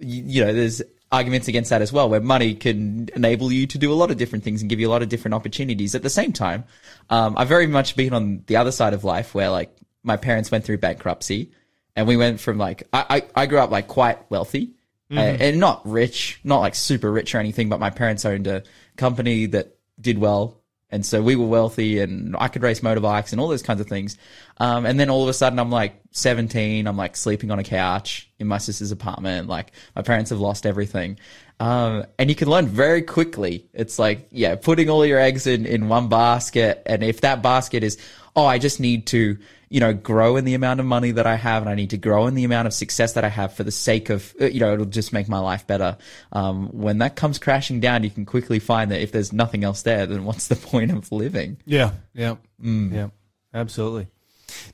you, 0.00 0.22
you 0.24 0.44
know, 0.44 0.52
there's 0.52 0.80
arguments 1.10 1.48
against 1.48 1.70
that 1.70 1.82
as 1.82 1.92
well, 1.92 2.08
where 2.08 2.20
money 2.20 2.54
can 2.54 3.08
enable 3.14 3.50
you 3.50 3.66
to 3.68 3.78
do 3.78 3.92
a 3.92 3.94
lot 3.94 4.10
of 4.10 4.16
different 4.16 4.44
things 4.44 4.60
and 4.60 4.70
give 4.70 4.80
you 4.80 4.88
a 4.88 4.92
lot 4.92 5.02
of 5.02 5.08
different 5.08 5.34
opportunities. 5.34 5.94
At 5.94 6.02
the 6.02 6.10
same 6.10 6.32
time, 6.32 6.64
um, 7.10 7.34
I've 7.36 7.48
very 7.48 7.66
much 7.66 7.96
been 7.96 8.12
on 8.12 8.42
the 8.46 8.56
other 8.56 8.72
side 8.72 8.94
of 8.94 9.04
life 9.04 9.34
where 9.34 9.50
like 9.50 9.74
my 10.02 10.16
parents 10.16 10.50
went 10.50 10.64
through 10.64 10.78
bankruptcy 10.78 11.52
and 11.96 12.06
we 12.06 12.16
went 12.16 12.40
from 12.40 12.58
like, 12.58 12.84
I, 12.92 13.22
I, 13.36 13.42
I 13.42 13.46
grew 13.46 13.58
up 13.58 13.70
like 13.70 13.86
quite 13.86 14.28
wealthy 14.30 14.74
uh, 15.10 15.20
and 15.20 15.60
not 15.60 15.86
rich, 15.86 16.40
not 16.44 16.60
like 16.60 16.74
super 16.74 17.10
rich 17.10 17.34
or 17.34 17.38
anything, 17.38 17.68
but 17.68 17.80
my 17.80 17.90
parents 17.90 18.24
owned 18.24 18.46
a 18.46 18.62
company 18.96 19.46
that 19.46 19.76
did 20.00 20.18
well. 20.18 20.60
And 20.90 21.04
so 21.04 21.20
we 21.20 21.34
were 21.34 21.46
wealthy 21.46 21.98
and 21.98 22.36
I 22.38 22.46
could 22.46 22.62
race 22.62 22.80
motorbikes 22.80 23.32
and 23.32 23.40
all 23.40 23.48
those 23.48 23.62
kinds 23.62 23.80
of 23.80 23.88
things. 23.88 24.16
Um, 24.58 24.86
and 24.86 24.98
then 24.98 25.10
all 25.10 25.24
of 25.24 25.28
a 25.28 25.32
sudden 25.32 25.58
I'm 25.58 25.70
like 25.70 26.00
17, 26.12 26.86
I'm 26.86 26.96
like 26.96 27.16
sleeping 27.16 27.50
on 27.50 27.58
a 27.58 27.64
couch 27.64 28.30
in 28.38 28.46
my 28.46 28.58
sister's 28.58 28.92
apartment. 28.92 29.48
Like 29.48 29.72
my 29.96 30.02
parents 30.02 30.30
have 30.30 30.38
lost 30.38 30.66
everything. 30.66 31.18
Um, 31.58 32.04
and 32.18 32.30
you 32.30 32.36
can 32.36 32.48
learn 32.48 32.66
very 32.66 33.02
quickly. 33.02 33.68
It's 33.72 33.98
like, 33.98 34.28
yeah, 34.30 34.54
putting 34.54 34.88
all 34.88 35.04
your 35.04 35.18
eggs 35.18 35.46
in, 35.48 35.66
in 35.66 35.88
one 35.88 36.08
basket. 36.08 36.82
And 36.86 37.02
if 37.02 37.22
that 37.22 37.42
basket 37.42 37.82
is, 37.82 37.98
oh, 38.36 38.46
I 38.46 38.58
just 38.58 38.78
need 38.78 39.08
to, 39.08 39.38
you 39.74 39.80
know, 39.80 39.92
grow 39.92 40.36
in 40.36 40.44
the 40.44 40.54
amount 40.54 40.78
of 40.78 40.86
money 40.86 41.10
that 41.10 41.26
I 41.26 41.34
have 41.34 41.60
and 41.64 41.68
I 41.68 41.74
need 41.74 41.90
to 41.90 41.96
grow 41.96 42.28
in 42.28 42.34
the 42.34 42.44
amount 42.44 42.68
of 42.68 42.72
success 42.72 43.14
that 43.14 43.24
I 43.24 43.28
have 43.28 43.54
for 43.54 43.64
the 43.64 43.72
sake 43.72 44.08
of, 44.08 44.32
uh, 44.40 44.44
you 44.44 44.60
know, 44.60 44.72
it'll 44.72 44.84
just 44.86 45.12
make 45.12 45.28
my 45.28 45.40
life 45.40 45.66
better. 45.66 45.96
Um, 46.30 46.68
when 46.68 46.98
that 46.98 47.16
comes 47.16 47.40
crashing 47.40 47.80
down, 47.80 48.04
you 48.04 48.10
can 48.10 48.24
quickly 48.24 48.60
find 48.60 48.92
that 48.92 49.00
if 49.00 49.10
there's 49.10 49.32
nothing 49.32 49.64
else 49.64 49.82
there, 49.82 50.06
then 50.06 50.24
what's 50.24 50.46
the 50.46 50.54
point 50.70 50.92
of 50.92 51.10
living? 51.10 51.56
Yeah, 51.66 51.90
yeah, 52.14 52.36
yeah, 52.62 53.08
absolutely. 53.52 54.06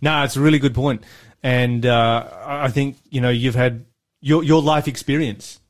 No, 0.02 0.22
it's 0.22 0.36
a 0.36 0.40
really 0.42 0.58
good 0.58 0.74
point, 0.74 1.02
and 1.42 1.86
uh, 1.86 2.28
I 2.44 2.68
think 2.68 2.98
you 3.08 3.22
know 3.22 3.30
you've 3.30 3.54
had 3.54 3.86
your 4.20 4.44
your 4.44 4.60
life 4.60 4.86
experience 4.86 5.60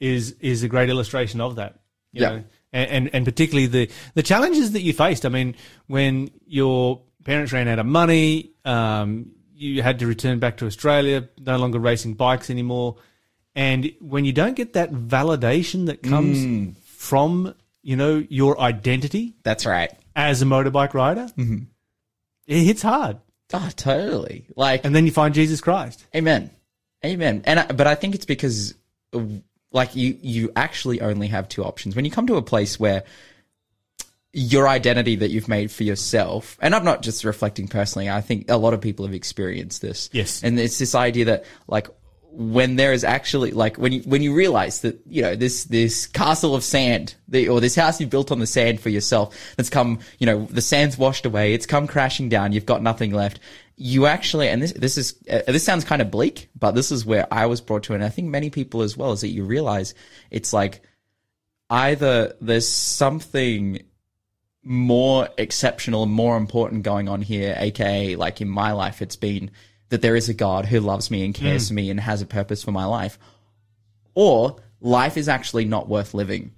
is 0.00 0.32
is 0.40 0.64
a 0.64 0.68
great 0.68 0.90
illustration 0.90 1.40
of 1.40 1.54
that. 1.56 1.78
You 2.12 2.22
Yeah. 2.22 2.28
know? 2.30 2.44
and, 2.72 2.90
and 2.90 3.10
and 3.14 3.24
particularly 3.24 3.66
the 3.68 3.88
the 4.14 4.22
challenges 4.24 4.72
that 4.72 4.82
you 4.82 4.92
faced. 4.92 5.24
I 5.24 5.28
mean, 5.28 5.54
when 5.86 6.30
your 6.46 7.02
parents 7.28 7.52
ran 7.52 7.68
out 7.68 7.78
of 7.78 7.84
money, 7.84 8.52
um, 8.64 9.32
you 9.54 9.82
had 9.82 9.98
to 9.98 10.06
return 10.06 10.38
back 10.38 10.56
to 10.56 10.66
Australia, 10.66 11.28
no 11.38 11.58
longer 11.58 11.78
racing 11.78 12.14
bikes 12.14 12.48
anymore, 12.48 12.96
and 13.54 13.92
when 14.00 14.24
you 14.24 14.32
don't 14.32 14.54
get 14.54 14.72
that 14.72 14.90
validation 14.92 15.86
that 15.86 16.02
comes 16.02 16.74
from 16.86 17.54
you 17.82 17.96
know 17.96 18.24
your 18.30 18.58
identity 18.60 19.34
That's 19.42 19.66
right. 19.66 19.90
as 20.16 20.40
a 20.40 20.46
motorbike 20.46 20.94
rider, 20.94 21.28
it 22.46 22.62
hits 22.62 22.82
hard. 22.82 23.18
Oh, 23.52 23.70
totally. 23.76 24.46
Like, 24.56 24.84
And 24.84 24.94
then 24.94 25.06
you 25.06 25.12
find 25.12 25.34
Jesus 25.34 25.60
Christ. 25.60 26.06
Amen. 26.14 26.50
Amen. 27.04 27.42
And 27.44 27.60
I, 27.60 27.66
but 27.66 27.86
I 27.86 27.94
think 27.94 28.14
it's 28.14 28.26
because 28.26 28.74
like 29.70 29.94
you 29.94 30.18
you 30.22 30.50
actually 30.56 31.00
only 31.00 31.28
have 31.28 31.48
two 31.48 31.64
options. 31.64 31.94
When 31.94 32.04
you 32.04 32.10
come 32.10 32.26
to 32.26 32.36
a 32.36 32.42
place 32.42 32.80
where 32.80 33.04
your 34.32 34.68
identity 34.68 35.16
that 35.16 35.30
you've 35.30 35.48
made 35.48 35.70
for 35.70 35.84
yourself, 35.84 36.58
and 36.60 36.74
I'm 36.74 36.84
not 36.84 37.02
just 37.02 37.24
reflecting 37.24 37.68
personally, 37.68 38.10
I 38.10 38.20
think 38.20 38.50
a 38.50 38.56
lot 38.56 38.74
of 38.74 38.80
people 38.80 39.06
have 39.06 39.14
experienced 39.14 39.82
this. 39.82 40.10
Yes. 40.12 40.42
And 40.42 40.58
it's 40.58 40.78
this 40.78 40.94
idea 40.94 41.26
that 41.26 41.44
like 41.66 41.88
when 42.30 42.76
there 42.76 42.92
is 42.92 43.04
actually 43.04 43.52
like 43.52 43.76
when 43.78 43.90
you 43.90 44.00
when 44.02 44.22
you 44.22 44.34
realize 44.34 44.82
that 44.82 45.00
you 45.06 45.22
know 45.22 45.34
this 45.34 45.64
this 45.64 46.06
castle 46.06 46.54
of 46.54 46.62
sand 46.62 47.14
the, 47.26 47.48
or 47.48 47.60
this 47.60 47.74
house 47.74 48.00
you 48.00 48.06
built 48.06 48.30
on 48.30 48.38
the 48.38 48.46
sand 48.46 48.78
for 48.80 48.90
yourself 48.90 49.34
that's 49.56 49.70
come 49.70 49.98
you 50.18 50.26
know 50.26 50.44
the 50.46 50.60
sand's 50.60 50.98
washed 50.98 51.24
away 51.24 51.54
it's 51.54 51.64
come 51.64 51.86
crashing 51.86 52.28
down 52.28 52.52
you've 52.52 52.66
got 52.66 52.82
nothing 52.82 53.12
left 53.12 53.40
you 53.76 54.06
actually 54.06 54.48
and 54.48 54.62
this 54.62 54.72
this 54.72 54.98
is 54.98 55.14
uh, 55.30 55.40
this 55.48 55.64
sounds 55.64 55.84
kind 55.84 56.02
of 56.02 56.10
bleak 56.10 56.48
but 56.56 56.72
this 56.72 56.92
is 56.92 57.06
where 57.06 57.26
I 57.32 57.46
was 57.46 57.60
brought 57.60 57.84
to 57.84 57.94
and 57.94 58.04
I 58.04 58.08
think 58.08 58.28
many 58.28 58.50
people 58.50 58.82
as 58.82 58.96
well 58.96 59.12
is 59.12 59.22
that 59.22 59.28
you 59.28 59.44
realize 59.44 59.94
it's 60.30 60.52
like 60.52 60.82
either 61.70 62.34
there's 62.40 62.68
something 62.68 63.82
more 64.68 65.30
exceptional 65.38 66.02
and 66.02 66.12
more 66.12 66.36
important 66.36 66.82
going 66.82 67.08
on 67.08 67.22
here, 67.22 67.56
aka 67.58 68.16
like 68.16 68.42
in 68.42 68.48
my 68.48 68.72
life, 68.72 69.00
it's 69.00 69.16
been 69.16 69.50
that 69.88 70.02
there 70.02 70.14
is 70.14 70.28
a 70.28 70.34
God 70.34 70.66
who 70.66 70.80
loves 70.80 71.10
me 71.10 71.24
and 71.24 71.34
cares 71.34 71.64
mm. 71.64 71.68
for 71.68 71.74
me 71.74 71.90
and 71.90 71.98
has 71.98 72.20
a 72.20 72.26
purpose 72.26 72.62
for 72.62 72.70
my 72.70 72.84
life, 72.84 73.18
or 74.14 74.56
life 74.80 75.16
is 75.16 75.26
actually 75.26 75.64
not 75.64 75.88
worth 75.88 76.12
living. 76.12 76.52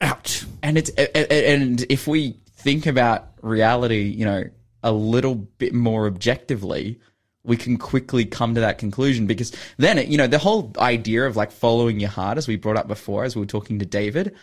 Ouch. 0.00 0.46
And 0.62 0.78
it's 0.78 0.88
and 0.90 1.84
if 1.90 2.06
we 2.06 2.36
think 2.56 2.86
about 2.86 3.28
reality, 3.42 4.02
you 4.04 4.24
know, 4.24 4.44
a 4.82 4.92
little 4.92 5.34
bit 5.34 5.74
more 5.74 6.06
objectively, 6.06 6.98
we 7.44 7.58
can 7.58 7.76
quickly 7.76 8.24
come 8.24 8.54
to 8.54 8.62
that 8.62 8.78
conclusion 8.78 9.26
because 9.26 9.52
then, 9.76 9.98
you 10.10 10.16
know, 10.16 10.26
the 10.26 10.38
whole 10.38 10.72
idea 10.78 11.26
of 11.26 11.36
like 11.36 11.52
following 11.52 12.00
your 12.00 12.08
heart, 12.08 12.38
as 12.38 12.48
we 12.48 12.56
brought 12.56 12.78
up 12.78 12.88
before, 12.88 13.24
as 13.24 13.36
we 13.36 13.40
were 13.40 13.46
talking 13.46 13.78
to 13.78 13.86
David, 13.86 14.34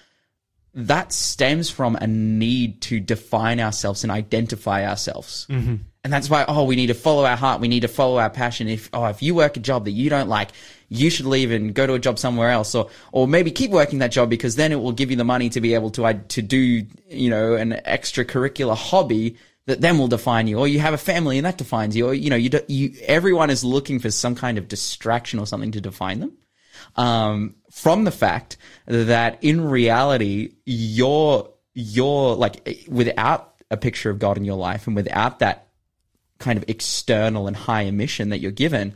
that 0.74 1.12
stems 1.12 1.70
from 1.70 1.96
a 1.96 2.08
need 2.08 2.82
to 2.82 3.00
define 3.00 3.60
ourselves 3.60 4.04
and 4.04 4.12
identify 4.12 4.88
ourselves. 4.88 5.46
Mm-hmm. 5.50 5.76
And 6.04 6.12
that's 6.12 6.30
why, 6.30 6.44
oh, 6.48 6.66
we 6.66 6.76
need 6.76 6.88
to 6.88 6.94
follow 6.94 7.26
our 7.26 7.38
heart. 7.38 7.62
We 7.62 7.70
need 7.70 7.82
to 7.82 7.88
follow 7.88 8.18
our 8.18 8.30
passion. 8.30 8.68
If, 8.68 8.90
oh, 8.92 9.06
if 9.06 9.22
you 9.22 9.36
work 9.36 9.56
a 9.56 9.62
job 9.62 9.86
that 9.86 9.92
you 9.92 10.10
don't 10.10 10.28
like, 10.28 10.50
you 10.90 11.10
should 11.10 11.26
leave 11.26 11.52
and 11.52 11.74
go 11.74 11.88
to 11.88 11.94
a 11.94 12.00
job 12.00 12.20
somewhere 12.20 12.50
else 12.50 12.76
or, 12.76 12.90
or 13.12 13.28
maybe 13.28 13.52
keep 13.52 13.72
working 13.72 14.00
that 14.00 14.12
job 14.12 14.30
because 14.30 14.56
then 14.56 14.72
it 14.72 14.82
will 14.82 14.92
give 14.92 15.12
you 15.12 15.18
the 15.18 15.24
money 15.24 15.50
to 15.50 15.62
be 15.62 15.76
able 15.76 15.92
to, 15.92 16.14
to 16.14 16.42
do, 16.42 16.86
you 17.08 17.30
know, 17.30 17.56
an 17.56 17.72
extracurricular 17.86 18.76
hobby 18.76 19.38
that 19.66 19.80
then 19.80 19.98
will 19.98 20.10
define 20.10 20.48
you 20.48 20.60
or 20.60 20.68
you 20.68 20.80
have 20.80 20.94
a 20.94 20.98
family 20.98 21.38
and 21.38 21.46
that 21.46 21.58
defines 21.58 21.96
you 21.96 22.08
or, 22.08 22.14
you 22.14 22.30
know, 22.30 22.36
you, 22.36 22.50
do, 22.50 22.60
you, 22.68 22.94
everyone 23.04 23.50
is 23.50 23.64
looking 23.64 24.00
for 24.00 24.12
some 24.12 24.36
kind 24.36 24.58
of 24.58 24.68
distraction 24.68 25.40
or 25.40 25.48
something 25.48 25.72
to 25.72 25.80
define 25.80 26.20
them. 26.20 26.34
Um, 26.96 27.56
from 27.72 28.04
the 28.04 28.12
fact 28.12 28.58
that 28.86 29.44
in 29.44 29.62
reality, 29.62 30.56
you're, 30.66 31.50
you're 31.74 32.36
like 32.36 32.86
without 32.88 33.56
a 33.72 33.78
picture 33.78 34.10
of 34.10 34.20
God 34.20 34.38
in 34.38 34.46
your 34.46 34.58
life 34.58 34.88
and 34.88 34.96
without 34.96 35.40
that 35.40 35.68
kind 36.38 36.58
of 36.58 36.66
external 36.68 37.48
and 37.48 37.56
higher 37.56 37.92
mission 37.92 38.30
that 38.30 38.40
you're 38.40 38.52
given, 38.52 38.94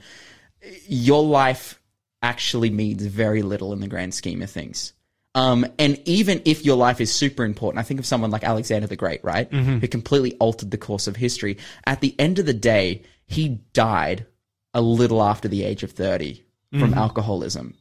your 0.87 1.23
life 1.23 1.81
actually 2.21 2.69
means 2.69 3.05
very 3.05 3.41
little 3.41 3.73
in 3.73 3.79
the 3.79 3.87
grand 3.87 4.13
scheme 4.13 4.41
of 4.41 4.49
things. 4.49 4.93
Um, 5.35 5.67
and 5.77 6.01
even 6.05 6.41
if 6.45 6.65
your 6.65 6.77
life 6.77 6.99
is 6.99 7.13
super 7.13 7.45
important, 7.45 7.79
I 7.79 7.83
think 7.83 7.99
of 7.99 8.07
someone 8.07 8.31
like 8.31 8.43
Alexander 8.43 8.87
the 8.87 8.95
Great, 8.95 9.23
right? 9.23 9.49
Mm-hmm. 9.49 9.77
Who 9.77 9.87
completely 9.87 10.33
altered 10.35 10.71
the 10.71 10.77
course 10.77 11.07
of 11.07 11.15
history. 11.15 11.57
At 11.85 12.01
the 12.01 12.19
end 12.19 12.39
of 12.39 12.47
the 12.47 12.55
day, 12.55 13.03
he 13.27 13.59
died 13.73 14.25
a 14.73 14.81
little 14.81 15.21
after 15.21 15.47
the 15.47 15.63
age 15.63 15.83
of 15.83 15.91
30 15.91 16.43
from 16.71 16.91
mm-hmm. 16.91 16.99
alcoholism. 16.99 17.75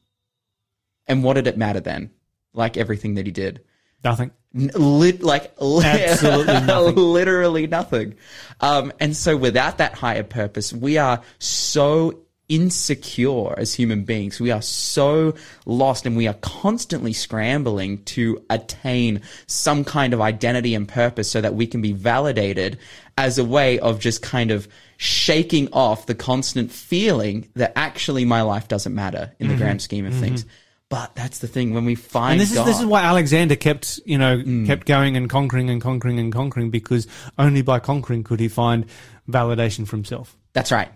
And 1.07 1.23
what 1.23 1.35
did 1.35 1.47
it 1.47 1.57
matter 1.57 1.81
then? 1.81 2.11
Like 2.53 2.77
everything 2.77 3.15
that 3.15 3.27
he 3.27 3.33
did. 3.33 3.63
Nothing. 4.05 4.31
Lit, 4.55 5.23
like 5.23 5.53
absolutely 5.61 6.61
nothing. 6.67 6.95
literally 6.97 7.67
nothing. 7.67 8.15
Um, 8.61 8.93
and 9.01 9.17
so 9.17 9.37
without 9.37 9.79
that 9.79 9.95
higher 9.95 10.23
purpose, 10.23 10.73
we 10.73 10.99
are 10.99 11.23
so 11.39 12.26
insecure 12.49 13.59
as 13.59 13.75
human 13.75 14.05
beings. 14.05 14.41
We 14.41 14.51
are 14.51 14.63
so 14.63 15.35
lost 15.65 16.07
and 16.07 16.17
we 16.17 16.29
are 16.29 16.35
constantly 16.35 17.13
scrambling 17.13 18.03
to 18.05 18.45
attain 18.51 19.23
some 19.47 19.85
kind 19.85 20.15
of 20.15 20.21
identity 20.21 20.75
and 20.75 20.87
purpose 20.89 21.31
so 21.31 21.41
that 21.41 21.55
we 21.55 21.67
can 21.67 21.83
be 21.83 21.93
validated 21.93 22.79
as 23.19 23.39
a 23.39 23.45
way 23.45 23.79
of 23.79 23.99
just 23.99 24.23
kind 24.23 24.51
of 24.51 24.69
shaking 24.99 25.69
off 25.73 26.07
the 26.07 26.15
constant 26.15 26.71
feeling 26.71 27.49
that 27.55 27.73
actually 27.77 28.25
my 28.25 28.43
life 28.43 28.69
doesn't 28.69 28.95
matter 28.95 29.33
in 29.39 29.49
the 29.49 29.55
mm-hmm. 29.55 29.63
grand 29.63 29.83
scheme 29.83 30.07
of 30.07 30.13
mm-hmm. 30.13 30.23
things. 30.23 30.47
But 30.89 31.17
that's 31.17 31.41
the 31.41 31.49
thing 31.49 31.75
when 31.75 31.85
we 31.85 31.97
find 31.97 32.33
and 32.33 32.41
this 32.41 32.55
God, 32.55 32.61
is 32.61 32.75
this 32.75 32.81
is 32.81 32.87
why 32.87 33.03
Alexander 33.03 33.57
kept 33.57 33.99
you 34.07 34.19
know 34.19 34.37
mm. 34.37 34.67
kept 34.67 34.87
going 34.87 35.17
and 35.17 35.29
conquering 35.29 35.69
and 35.69 35.83
conquering 35.83 36.21
and 36.21 36.33
conquering 36.33 36.71
because 36.71 37.09
only 37.39 37.63
by 37.63 37.81
conquering 37.81 38.23
could 38.23 38.39
he 38.39 38.47
find 38.47 38.87
validation 39.29 39.85
for 39.85 39.97
himself. 39.97 40.37
That's 40.53 40.71
right. 40.71 40.89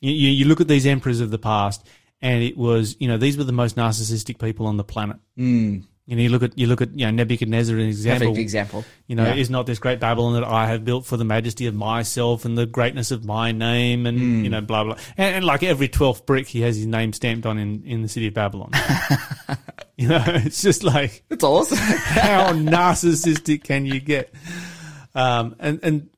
You, 0.00 0.12
you, 0.12 0.28
you 0.30 0.44
look 0.44 0.60
at 0.60 0.68
these 0.68 0.86
emperors 0.86 1.20
of 1.20 1.30
the 1.30 1.38
past, 1.38 1.86
and 2.20 2.42
it 2.42 2.56
was 2.56 2.96
you 2.98 3.08
know 3.08 3.16
these 3.16 3.36
were 3.36 3.44
the 3.44 3.52
most 3.52 3.76
narcissistic 3.76 4.38
people 4.38 4.66
on 4.66 4.76
the 4.76 4.84
planet. 4.84 5.16
Mm. 5.38 5.84
You 6.06 6.16
know, 6.16 6.22
you 6.22 6.28
look 6.28 6.42
at 6.42 6.58
you 6.58 6.66
look 6.66 6.82
at 6.82 6.98
you 6.98 7.06
know 7.06 7.12
Nebuchadnezzar, 7.12 7.76
an 7.76 7.86
example. 7.86 8.26
Perfect 8.28 8.38
example. 8.38 8.84
You 9.06 9.16
know, 9.16 9.24
yeah. 9.24 9.36
is 9.36 9.48
not 9.48 9.64
this 9.64 9.78
great 9.78 10.00
Babylon 10.00 10.34
that 10.34 10.44
I 10.44 10.66
have 10.66 10.84
built 10.84 11.06
for 11.06 11.16
the 11.16 11.24
majesty 11.24 11.66
of 11.66 11.74
myself 11.74 12.44
and 12.44 12.58
the 12.58 12.66
greatness 12.66 13.10
of 13.10 13.24
my 13.24 13.52
name, 13.52 14.04
and 14.04 14.18
mm. 14.18 14.44
you 14.44 14.50
know, 14.50 14.60
blah 14.60 14.84
blah. 14.84 14.98
And, 15.16 15.36
and, 15.36 15.44
like 15.46 15.62
every 15.62 15.88
twelfth 15.88 16.26
brick, 16.26 16.46
he 16.46 16.60
has 16.60 16.76
his 16.76 16.86
name 16.86 17.14
stamped 17.14 17.46
on 17.46 17.56
in 17.56 17.84
in 17.84 18.02
the 18.02 18.08
city 18.08 18.26
of 18.26 18.34
Babylon. 18.34 18.70
you 19.96 20.08
know, 20.08 20.22
it's 20.26 20.60
just 20.60 20.84
like 20.84 21.24
it's 21.30 21.42
awesome. 21.42 21.78
how 21.78 22.52
narcissistic 22.52 23.64
can 23.64 23.86
you 23.86 23.98
get? 23.98 24.34
Um, 25.14 25.56
and 25.58 25.80
and 25.82 26.10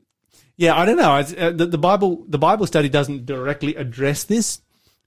yeah, 0.56 0.78
I 0.78 0.84
don't 0.84 0.96
know. 0.96 1.12
Uh, 1.12 1.50
the, 1.50 1.66
the 1.66 1.78
Bible 1.78 2.24
the 2.28 2.38
Bible 2.38 2.66
study 2.66 2.88
doesn't 2.88 3.26
directly 3.26 3.74
address 3.76 4.24
this, 4.24 4.60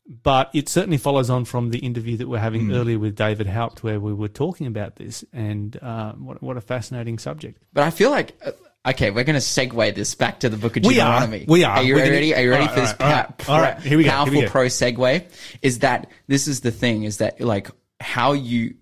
but 0.07 0.49
it 0.53 0.69
certainly 0.69 0.97
follows 0.97 1.29
on 1.29 1.45
from 1.45 1.71
the 1.71 1.79
interview 1.79 2.17
that 2.17 2.27
we're 2.27 2.39
having 2.39 2.67
mm. 2.67 2.75
earlier 2.75 2.99
with 2.99 3.15
David 3.15 3.47
Haupt, 3.47 3.83
where 3.83 3.99
we 3.99 4.13
were 4.13 4.27
talking 4.27 4.67
about 4.67 4.95
this, 4.95 5.25
and 5.33 5.77
uh, 5.81 6.13
what 6.13 6.41
what 6.43 6.57
a 6.57 6.61
fascinating 6.61 7.17
subject. 7.17 7.61
But 7.73 7.83
I 7.83 7.89
feel 7.89 8.11
like. 8.11 8.35
Uh, 8.43 8.51
okay, 8.87 9.11
we're 9.11 9.23
going 9.23 9.39
to 9.39 9.45
segue 9.45 9.93
this 9.93 10.15
back 10.15 10.39
to 10.39 10.49
the 10.49 10.57
book 10.57 10.77
of 10.77 10.83
Deuteronomy. 10.83 11.45
We 11.47 11.63
are. 11.63 11.77
Are 11.77 11.83
you 11.83 11.95
we're 11.95 12.09
ready? 12.09 12.29
Gonna, 12.29 12.41
are 12.41 12.43
you 12.43 12.51
ready 12.51 12.67
for 12.67 12.79
this 12.79 12.95
all 12.99 13.09
right, 13.09 13.37
pa- 13.37 13.53
all 13.53 13.61
right, 13.61 13.79
Here 13.81 13.97
we 13.97 14.03
go. 14.05 14.09
powerful 14.11 14.33
Here 14.33 14.43
we 14.43 14.47
go. 14.47 14.51
pro 14.51 14.65
segue? 14.65 15.31
Is 15.61 15.79
that 15.79 16.09
this 16.27 16.47
is 16.47 16.61
the 16.61 16.71
thing? 16.71 17.03
Is 17.03 17.17
that 17.17 17.41
like 17.41 17.69
how 17.99 18.33
you 18.33 18.75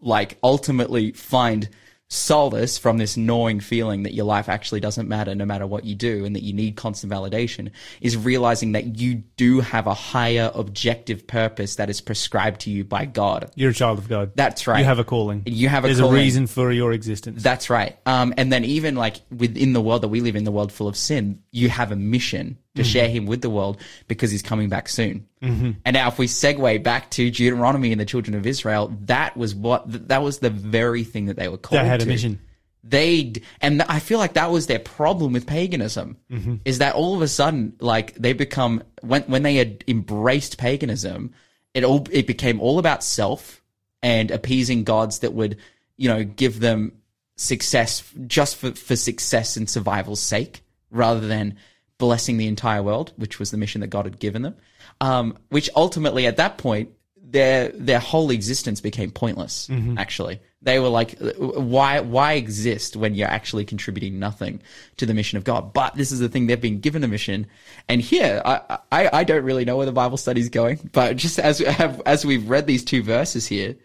like 0.00 0.38
ultimately 0.42 1.12
find 1.12 1.68
solace 2.10 2.78
from 2.78 2.98
this 2.98 3.16
gnawing 3.16 3.60
feeling 3.60 4.02
that 4.04 4.14
your 4.14 4.24
life 4.24 4.48
actually 4.48 4.80
doesn't 4.80 5.08
matter 5.08 5.34
no 5.34 5.44
matter 5.44 5.66
what 5.66 5.84
you 5.84 5.94
do 5.94 6.24
and 6.24 6.36
that 6.36 6.42
you 6.42 6.52
need 6.52 6.76
constant 6.76 7.12
validation 7.12 7.70
is 8.00 8.16
realizing 8.16 8.72
that 8.72 8.98
you 8.98 9.16
do 9.36 9.60
have 9.60 9.86
a 9.86 9.94
higher 9.94 10.50
objective 10.54 11.26
purpose 11.26 11.76
that 11.76 11.90
is 11.90 12.00
prescribed 12.00 12.60
to 12.60 12.70
you 12.70 12.84
by 12.84 13.04
God. 13.04 13.50
You're 13.54 13.70
a 13.70 13.74
child 13.74 13.98
of 13.98 14.08
God. 14.08 14.32
That's 14.34 14.66
right. 14.66 14.78
You 14.78 14.84
have 14.84 14.98
a 14.98 15.04
calling. 15.04 15.42
You 15.46 15.68
have 15.68 15.84
a 15.84 15.88
There's 15.88 16.00
calling. 16.00 16.16
a 16.16 16.18
reason 16.20 16.46
for 16.46 16.70
your 16.70 16.92
existence. 16.92 17.42
That's 17.42 17.68
right. 17.70 17.96
Um, 18.06 18.34
and 18.36 18.52
then 18.52 18.64
even 18.64 18.96
like 18.96 19.16
within 19.36 19.72
the 19.72 19.80
world 19.80 20.02
that 20.02 20.08
we 20.08 20.20
live 20.20 20.36
in, 20.36 20.44
the 20.44 20.52
world 20.52 20.72
full 20.72 20.88
of 20.88 20.96
sin, 20.96 21.42
you 21.50 21.68
have 21.70 21.90
a 21.90 21.96
mission 21.96 22.58
to 22.74 22.82
mm-hmm. 22.82 22.90
share 22.90 23.08
him 23.08 23.26
with 23.26 23.40
the 23.40 23.50
world 23.50 23.80
because 24.08 24.30
he's 24.30 24.42
coming 24.42 24.68
back 24.68 24.88
soon. 24.88 25.26
Mm-hmm. 25.42 25.72
And 25.84 25.94
now 25.94 26.08
if 26.08 26.18
we 26.18 26.26
segue 26.26 26.82
back 26.82 27.10
to 27.12 27.30
Deuteronomy 27.30 27.92
and 27.92 28.00
the 28.00 28.04
children 28.04 28.34
of 28.36 28.46
Israel, 28.46 28.96
that 29.02 29.36
was 29.36 29.54
what, 29.54 29.84
that 30.08 30.22
was 30.22 30.40
the 30.40 30.50
very 30.50 31.04
thing 31.04 31.26
that 31.26 31.36
they 31.36 31.48
were 31.48 31.56
called 31.56 31.82
They 31.82 31.86
had 31.86 32.00
to. 32.00 32.06
a 32.06 32.08
mission. 32.08 32.40
They, 32.82 33.34
and 33.60 33.80
I 33.82 33.98
feel 33.98 34.18
like 34.18 34.34
that 34.34 34.50
was 34.50 34.66
their 34.66 34.78
problem 34.78 35.32
with 35.32 35.46
paganism, 35.46 36.18
mm-hmm. 36.30 36.56
is 36.64 36.78
that 36.78 36.94
all 36.94 37.14
of 37.14 37.22
a 37.22 37.28
sudden, 37.28 37.76
like 37.80 38.14
they 38.14 38.32
become, 38.32 38.82
when, 39.00 39.22
when 39.22 39.42
they 39.42 39.54
had 39.54 39.84
embraced 39.88 40.58
paganism, 40.58 41.32
it 41.72 41.84
all, 41.84 42.06
it 42.10 42.26
became 42.26 42.60
all 42.60 42.78
about 42.78 43.02
self 43.02 43.62
and 44.02 44.30
appeasing 44.30 44.84
gods 44.84 45.20
that 45.20 45.32
would, 45.32 45.56
you 45.96 46.08
know, 46.08 46.24
give 46.24 46.60
them 46.60 46.92
success 47.36 48.02
just 48.26 48.56
for, 48.56 48.72
for 48.72 48.96
success 48.96 49.56
and 49.56 49.70
survival's 49.70 50.20
sake 50.20 50.62
rather 50.90 51.26
than 51.26 51.56
blessing 52.04 52.36
the 52.36 52.46
entire 52.46 52.82
world, 52.82 53.14
which 53.16 53.38
was 53.38 53.50
the 53.50 53.56
mission 53.56 53.80
that 53.80 53.88
God 53.88 54.04
had 54.04 54.18
given 54.18 54.42
them. 54.42 54.54
Um, 55.00 55.38
which 55.48 55.70
ultimately, 55.74 56.26
at 56.26 56.36
that 56.36 56.58
point, 56.58 56.90
their 57.16 57.68
their 57.68 57.98
whole 57.98 58.30
existence 58.30 58.82
became 58.82 59.10
pointless. 59.10 59.68
Mm-hmm. 59.68 59.96
Actually, 59.96 60.40
they 60.60 60.78
were 60.78 60.90
like, 60.90 61.18
why 61.38 62.00
why 62.00 62.34
exist 62.34 62.94
when 62.94 63.14
you're 63.14 63.28
actually 63.28 63.64
contributing 63.64 64.18
nothing 64.18 64.60
to 64.98 65.06
the 65.06 65.14
mission 65.14 65.38
of 65.38 65.44
God? 65.44 65.72
But 65.72 65.94
this 65.94 66.12
is 66.12 66.20
the 66.20 66.28
thing; 66.28 66.46
they've 66.46 66.60
been 66.60 66.80
given 66.80 67.02
a 67.04 67.08
mission, 67.08 67.46
and 67.88 68.02
here 68.02 68.42
I 68.44 68.78
I, 68.92 69.10
I 69.20 69.24
don't 69.24 69.44
really 69.44 69.64
know 69.64 69.78
where 69.78 69.86
the 69.86 69.92
Bible 69.92 70.18
study 70.18 70.42
is 70.42 70.50
going, 70.50 70.90
but 70.92 71.16
just 71.16 71.38
as 71.38 71.58
have, 71.58 72.02
as 72.04 72.26
we've 72.26 72.48
read 72.50 72.66
these 72.66 72.84
two 72.84 73.02
verses 73.02 73.46
here, 73.46 73.76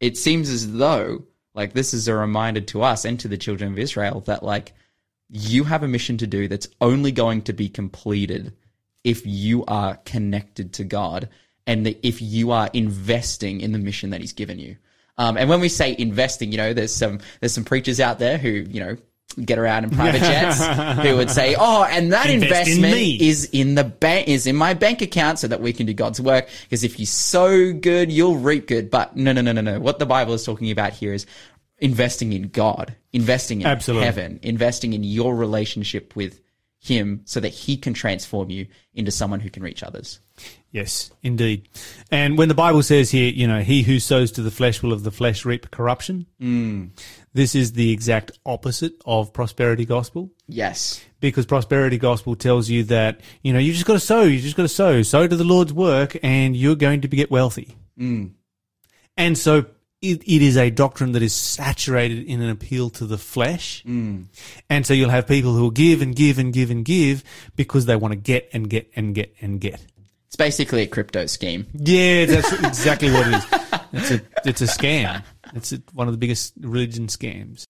it 0.00 0.16
seems 0.16 0.48
as 0.48 0.72
though 0.72 1.24
like 1.54 1.74
this 1.74 1.92
is 1.92 2.08
a 2.08 2.14
reminder 2.14 2.62
to 2.62 2.82
us 2.82 3.04
and 3.04 3.20
to 3.20 3.28
the 3.28 3.38
children 3.38 3.72
of 3.72 3.78
Israel 3.78 4.20
that 4.20 4.42
like 4.42 4.72
you 5.30 5.64
have 5.64 5.82
a 5.82 5.88
mission 5.88 6.18
to 6.18 6.26
do 6.26 6.48
that's 6.48 6.68
only 6.80 7.12
going 7.12 7.42
to 7.42 7.52
be 7.52 7.68
completed 7.68 8.52
if 9.04 9.22
you 9.24 9.64
are 9.66 9.96
connected 10.04 10.72
to 10.74 10.84
God 10.84 11.28
and 11.66 11.86
if 12.02 12.22
you 12.22 12.52
are 12.52 12.70
investing 12.72 13.60
in 13.60 13.72
the 13.72 13.78
mission 13.78 14.10
that 14.10 14.20
He's 14.20 14.32
given 14.32 14.58
you. 14.58 14.76
Um, 15.18 15.36
and 15.36 15.48
when 15.48 15.60
we 15.60 15.68
say 15.68 15.94
investing, 15.98 16.52
you 16.52 16.58
know, 16.58 16.72
there's 16.72 16.94
some 16.94 17.20
there's 17.40 17.54
some 17.54 17.64
preachers 17.64 18.00
out 18.00 18.18
there 18.18 18.38
who 18.38 18.48
you 18.50 18.80
know 18.80 18.96
get 19.44 19.58
around 19.58 19.84
in 19.84 19.90
private 19.90 20.20
jets 20.20 20.58
who 21.02 21.16
would 21.16 21.30
say, 21.30 21.56
"Oh, 21.58 21.84
and 21.84 22.12
that 22.12 22.28
Invest 22.30 22.68
investment 22.68 22.94
in 22.94 23.20
is 23.20 23.48
in 23.52 23.74
the 23.74 23.84
bank 23.84 24.28
is 24.28 24.46
in 24.46 24.56
my 24.56 24.74
bank 24.74 25.02
account 25.02 25.38
so 25.38 25.48
that 25.48 25.60
we 25.60 25.72
can 25.72 25.86
do 25.86 25.94
God's 25.94 26.20
work 26.20 26.48
because 26.64 26.84
if 26.84 27.00
you 27.00 27.06
sow 27.06 27.72
good, 27.72 28.12
you'll 28.12 28.36
reap 28.36 28.66
good." 28.66 28.90
But 28.90 29.16
no, 29.16 29.32
no, 29.32 29.40
no, 29.40 29.52
no, 29.52 29.62
no. 29.62 29.80
What 29.80 29.98
the 29.98 30.06
Bible 30.06 30.34
is 30.34 30.44
talking 30.44 30.70
about 30.70 30.92
here 30.92 31.12
is 31.12 31.26
investing 31.78 32.32
in 32.32 32.48
God, 32.48 32.96
investing 33.12 33.60
in 33.60 33.66
Absolutely. 33.66 34.04
heaven, 34.06 34.40
investing 34.42 34.92
in 34.92 35.04
your 35.04 35.34
relationship 35.34 36.16
with 36.16 36.40
him 36.78 37.22
so 37.24 37.40
that 37.40 37.48
he 37.48 37.76
can 37.76 37.94
transform 37.94 38.50
you 38.50 38.66
into 38.94 39.10
someone 39.10 39.40
who 39.40 39.50
can 39.50 39.62
reach 39.62 39.82
others. 39.82 40.20
Yes, 40.70 41.10
indeed. 41.22 41.68
And 42.10 42.36
when 42.36 42.48
the 42.48 42.54
Bible 42.54 42.82
says 42.82 43.10
here, 43.10 43.32
you 43.32 43.46
know, 43.48 43.60
he 43.62 43.82
who 43.82 43.98
sows 43.98 44.30
to 44.32 44.42
the 44.42 44.50
flesh 44.50 44.82
will 44.82 44.92
of 44.92 45.02
the 45.02 45.10
flesh 45.10 45.44
reap 45.44 45.70
corruption, 45.70 46.26
Mm. 46.40 46.90
this 47.32 47.54
is 47.54 47.72
the 47.72 47.90
exact 47.92 48.32
opposite 48.44 48.92
of 49.06 49.32
prosperity 49.32 49.84
gospel. 49.86 50.30
Yes. 50.46 51.02
Because 51.18 51.46
prosperity 51.46 51.96
gospel 51.98 52.36
tells 52.36 52.68
you 52.68 52.84
that, 52.84 53.20
you 53.42 53.52
know, 53.52 53.58
you 53.58 53.72
just 53.72 53.86
got 53.86 53.94
to 53.94 54.00
sow, 54.00 54.22
you 54.22 54.38
just 54.38 54.56
got 54.56 54.64
to 54.64 54.68
sow, 54.68 55.02
sow 55.02 55.26
to 55.26 55.36
the 55.36 55.44
Lord's 55.44 55.72
work, 55.72 56.16
and 56.22 56.54
you're 56.54 56.76
going 56.76 57.00
to 57.00 57.08
get 57.08 57.30
wealthy. 57.30 57.74
Mm. 57.98 58.32
And 59.16 59.38
so 59.38 59.64
it, 60.02 60.22
it 60.22 60.42
is 60.42 60.56
a 60.56 60.70
doctrine 60.70 61.12
that 61.12 61.22
is 61.22 61.34
saturated 61.34 62.26
in 62.26 62.42
an 62.42 62.50
appeal 62.50 62.90
to 62.90 63.06
the 63.06 63.18
flesh. 63.18 63.82
Mm. 63.84 64.26
And 64.68 64.86
so 64.86 64.94
you'll 64.94 65.10
have 65.10 65.26
people 65.26 65.54
who 65.54 65.62
will 65.62 65.70
give 65.70 66.02
and 66.02 66.14
give 66.14 66.38
and 66.38 66.52
give 66.52 66.70
and 66.70 66.84
give 66.84 67.24
because 67.56 67.86
they 67.86 67.96
want 67.96 68.12
to 68.12 68.16
get 68.16 68.48
and 68.52 68.68
get 68.68 68.90
and 68.94 69.14
get 69.14 69.34
and 69.40 69.60
get. 69.60 69.80
It's 70.26 70.36
basically 70.36 70.82
a 70.82 70.86
crypto 70.86 71.26
scheme. 71.26 71.66
Yeah, 71.72 72.26
that's 72.26 72.52
exactly 72.64 73.10
what 73.10 73.26
it 73.28 73.34
is. 73.34 73.46
It's 73.92 74.10
a, 74.10 74.20
it's 74.44 74.60
a 74.60 74.66
scam. 74.66 75.22
It's 75.54 75.72
a, 75.72 75.82
one 75.94 76.08
of 76.08 76.12
the 76.12 76.18
biggest 76.18 76.54
religion 76.60 77.06
scams. 77.06 77.64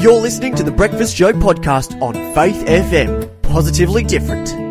You're 0.00 0.20
listening 0.20 0.54
to 0.56 0.62
the 0.62 0.70
Breakfast 0.70 1.16
Show 1.16 1.32
podcast 1.32 2.00
on 2.02 2.12
Faith 2.34 2.64
FM. 2.66 3.42
Positively 3.42 4.04
different. 4.04 4.63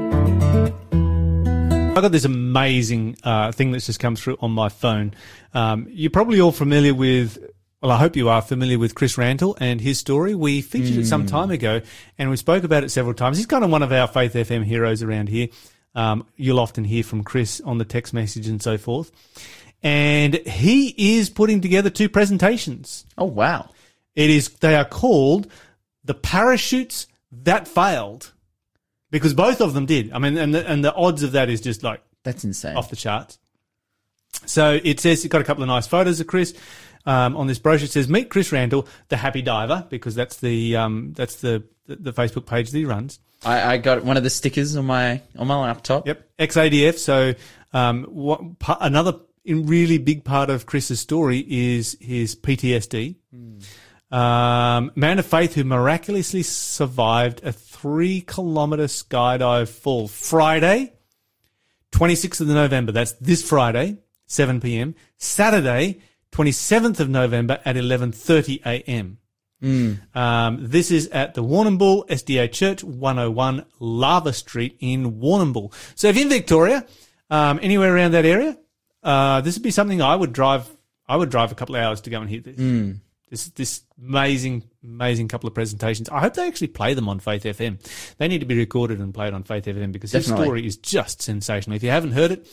I 1.95 2.01
got 2.01 2.11
this 2.11 2.25
amazing 2.25 3.17
uh, 3.23 3.51
thing 3.51 3.71
that's 3.71 3.85
just 3.85 3.99
come 3.99 4.15
through 4.15 4.37
on 4.39 4.49
my 4.49 4.69
phone. 4.69 5.13
Um, 5.53 5.85
you're 5.91 6.09
probably 6.09 6.41
all 6.41 6.51
familiar 6.51 6.95
with. 6.95 7.37
Well, 7.83 7.91
I 7.91 7.97
hope 7.97 8.15
you 8.15 8.29
are 8.29 8.41
familiar 8.41 8.79
with 8.79 8.95
Chris 8.95 9.15
Randall 9.15 9.55
and 9.59 9.79
his 9.79 9.99
story. 9.99 10.33
We 10.33 10.61
featured 10.61 10.97
it 10.97 11.05
some 11.05 11.27
time 11.27 11.51
ago, 11.51 11.81
and 12.17 12.31
we 12.31 12.37
spoke 12.37 12.63
about 12.63 12.83
it 12.83 12.89
several 12.89 13.13
times. 13.13 13.37
He's 13.37 13.45
kind 13.45 13.63
of 13.63 13.69
one 13.69 13.83
of 13.83 13.91
our 13.91 14.07
Faith 14.07 14.33
FM 14.33 14.63
heroes 14.63 15.03
around 15.03 15.29
here. 15.29 15.49
Um, 15.93 16.25
you'll 16.35 16.59
often 16.59 16.83
hear 16.83 17.03
from 17.03 17.23
Chris 17.23 17.61
on 17.61 17.77
the 17.77 17.85
text 17.85 18.11
message 18.11 18.47
and 18.47 18.59
so 18.59 18.79
forth. 18.79 19.11
And 19.83 20.33
he 20.33 21.17
is 21.17 21.29
putting 21.29 21.61
together 21.61 21.91
two 21.91 22.09
presentations. 22.09 23.05
Oh 23.19 23.25
wow. 23.25 23.69
It 24.15 24.31
is 24.31 24.49
they 24.49 24.75
are 24.75 24.85
called 24.85 25.47
the 26.03 26.15
parachutes 26.15 27.05
that 27.43 27.67
failed 27.67 28.32
because 29.13 29.33
both 29.33 29.61
of 29.61 29.73
them 29.73 29.85
did. 29.85 30.11
I 30.11 30.17
mean, 30.19 30.37
and 30.37 30.53
the, 30.53 30.67
and 30.67 30.83
the 30.83 30.93
odds 30.93 31.21
of 31.23 31.31
that 31.33 31.47
is 31.49 31.61
just 31.61 31.83
like 31.83 32.01
That's 32.23 32.43
insane. 32.43 32.75
off 32.75 32.89
the 32.89 32.95
charts. 32.95 33.37
So 34.47 34.79
it 34.83 34.99
says 34.99 35.23
it's 35.23 35.31
got 35.31 35.39
a 35.41 35.43
couple 35.43 35.61
of 35.61 35.67
nice 35.67 35.85
photos 35.85 36.19
of 36.19 36.25
Chris 36.25 36.53
um, 37.05 37.37
on 37.37 37.45
this 37.47 37.59
brochure. 37.59 37.85
It 37.85 37.91
says 37.91 38.09
meet 38.09 38.29
Chris 38.29 38.51
Randall, 38.51 38.87
the 39.09 39.17
happy 39.17 39.43
diver, 39.43 39.85
because 39.89 40.15
that's 40.15 40.37
the 40.37 40.75
um, 40.75 41.13
that's 41.15 41.35
the, 41.35 41.63
the 41.85 41.95
the 41.97 42.13
Facebook 42.13 42.47
page 42.47 42.71
that 42.71 42.77
he 42.77 42.85
runs. 42.85 43.19
I, 43.45 43.73
I 43.73 43.77
got 43.77 44.03
one 44.03 44.17
of 44.17 44.23
the 44.23 44.29
stickers 44.31 44.75
on 44.75 44.85
my 44.85 45.21
on 45.37 45.47
my 45.47 45.55
laptop. 45.55 46.07
Yep, 46.07 46.27
XADF. 46.39 46.97
So 46.97 47.35
um, 47.71 48.05
what 48.05 48.57
pa- 48.59 48.79
another 48.81 49.19
in 49.45 49.67
really 49.67 49.99
big 49.99 50.23
part 50.23 50.49
of 50.49 50.65
Chris's 50.65 50.99
story 50.99 51.45
is 51.47 51.95
his 52.01 52.35
PTSD. 52.35 53.15
Um, 54.13 54.91
man 54.95 55.17
of 55.17 55.25
faith 55.25 55.55
who 55.55 55.63
miraculously 55.63 56.43
survived 56.43 57.43
a 57.43 57.51
three 57.51 58.21
kilometer 58.21 58.83
skydive 58.83 59.69
fall 59.69 60.07
Friday, 60.07 60.93
26th 61.91 62.41
of 62.41 62.47
November. 62.47 62.91
That's 62.91 63.13
this 63.13 63.41
Friday, 63.41 63.97
7 64.27 64.61
p.m. 64.61 64.93
Saturday, 65.17 65.99
27th 66.31 66.99
of 66.99 67.09
November 67.09 67.59
at 67.65 67.75
11:30 67.75 68.61
a.m. 68.63 69.17
Um, 70.13 70.59
this 70.61 70.91
is 70.91 71.07
at 71.07 71.33
the 71.33 71.43
Warrnambool 71.43 72.07
SDA 72.07 72.51
Church, 72.51 72.83
101 72.83 73.65
Lava 73.79 74.33
Street 74.33 74.77
in 74.79 75.13
Warrnambool. 75.21 75.73
So 75.95 76.07
if 76.07 76.15
you're 76.15 76.25
in 76.25 76.29
Victoria, 76.29 76.85
um, 77.31 77.59
anywhere 77.63 77.95
around 77.95 78.11
that 78.11 78.25
area, 78.25 78.59
uh, 79.01 79.41
this 79.41 79.55
would 79.55 79.63
be 79.63 79.71
something 79.71 80.03
I 80.03 80.15
would 80.15 80.33
drive. 80.33 80.69
I 81.07 81.15
would 81.17 81.31
drive 81.31 81.51
a 81.51 81.55
couple 81.55 81.75
of 81.75 81.81
hours 81.81 82.01
to 82.01 82.11
go 82.11 82.21
and 82.21 82.29
hear 82.29 82.41
this. 82.41 82.59
This 83.33 83.47
this 83.47 83.81
amazing, 83.99 84.61
amazing 84.83 85.27
couple 85.27 85.47
of 85.47 85.55
presentations. 85.55 86.07
I 86.07 86.19
hope 86.19 86.35
they 86.35 86.45
actually 86.45 86.67
play 86.67 86.93
them 86.93 87.09
on 87.09 87.17
Faith 87.19 87.45
FM. 87.45 87.79
They 88.19 88.27
need 88.27 88.41
to 88.41 88.45
be 88.45 88.55
recorded 88.55 88.99
and 88.99 89.11
played 89.11 89.33
on 89.33 89.41
Faith 89.41 89.65
FM 89.65 89.91
because 89.91 90.11
his 90.11 90.27
story 90.27 90.67
is 90.67 90.77
just 90.77 91.23
sensational. 91.23 91.75
If 91.75 91.81
you 91.81 91.89
haven't 91.89 92.11
heard 92.11 92.29
it, 92.29 92.45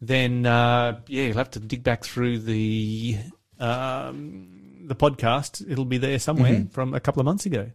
then 0.00 0.46
uh, 0.46 1.00
yeah, 1.08 1.24
you'll 1.24 1.38
have 1.38 1.50
to 1.50 1.58
dig 1.58 1.82
back 1.82 2.04
through 2.04 2.38
the 2.38 3.18
um, 3.58 4.84
the 4.84 4.94
podcast. 4.94 5.68
It'll 5.68 5.84
be 5.84 5.98
there 5.98 6.20
somewhere 6.20 6.66
from 6.70 6.94
a 6.94 7.00
couple 7.00 7.18
of 7.18 7.24
months 7.24 7.44
ago. 7.44 7.72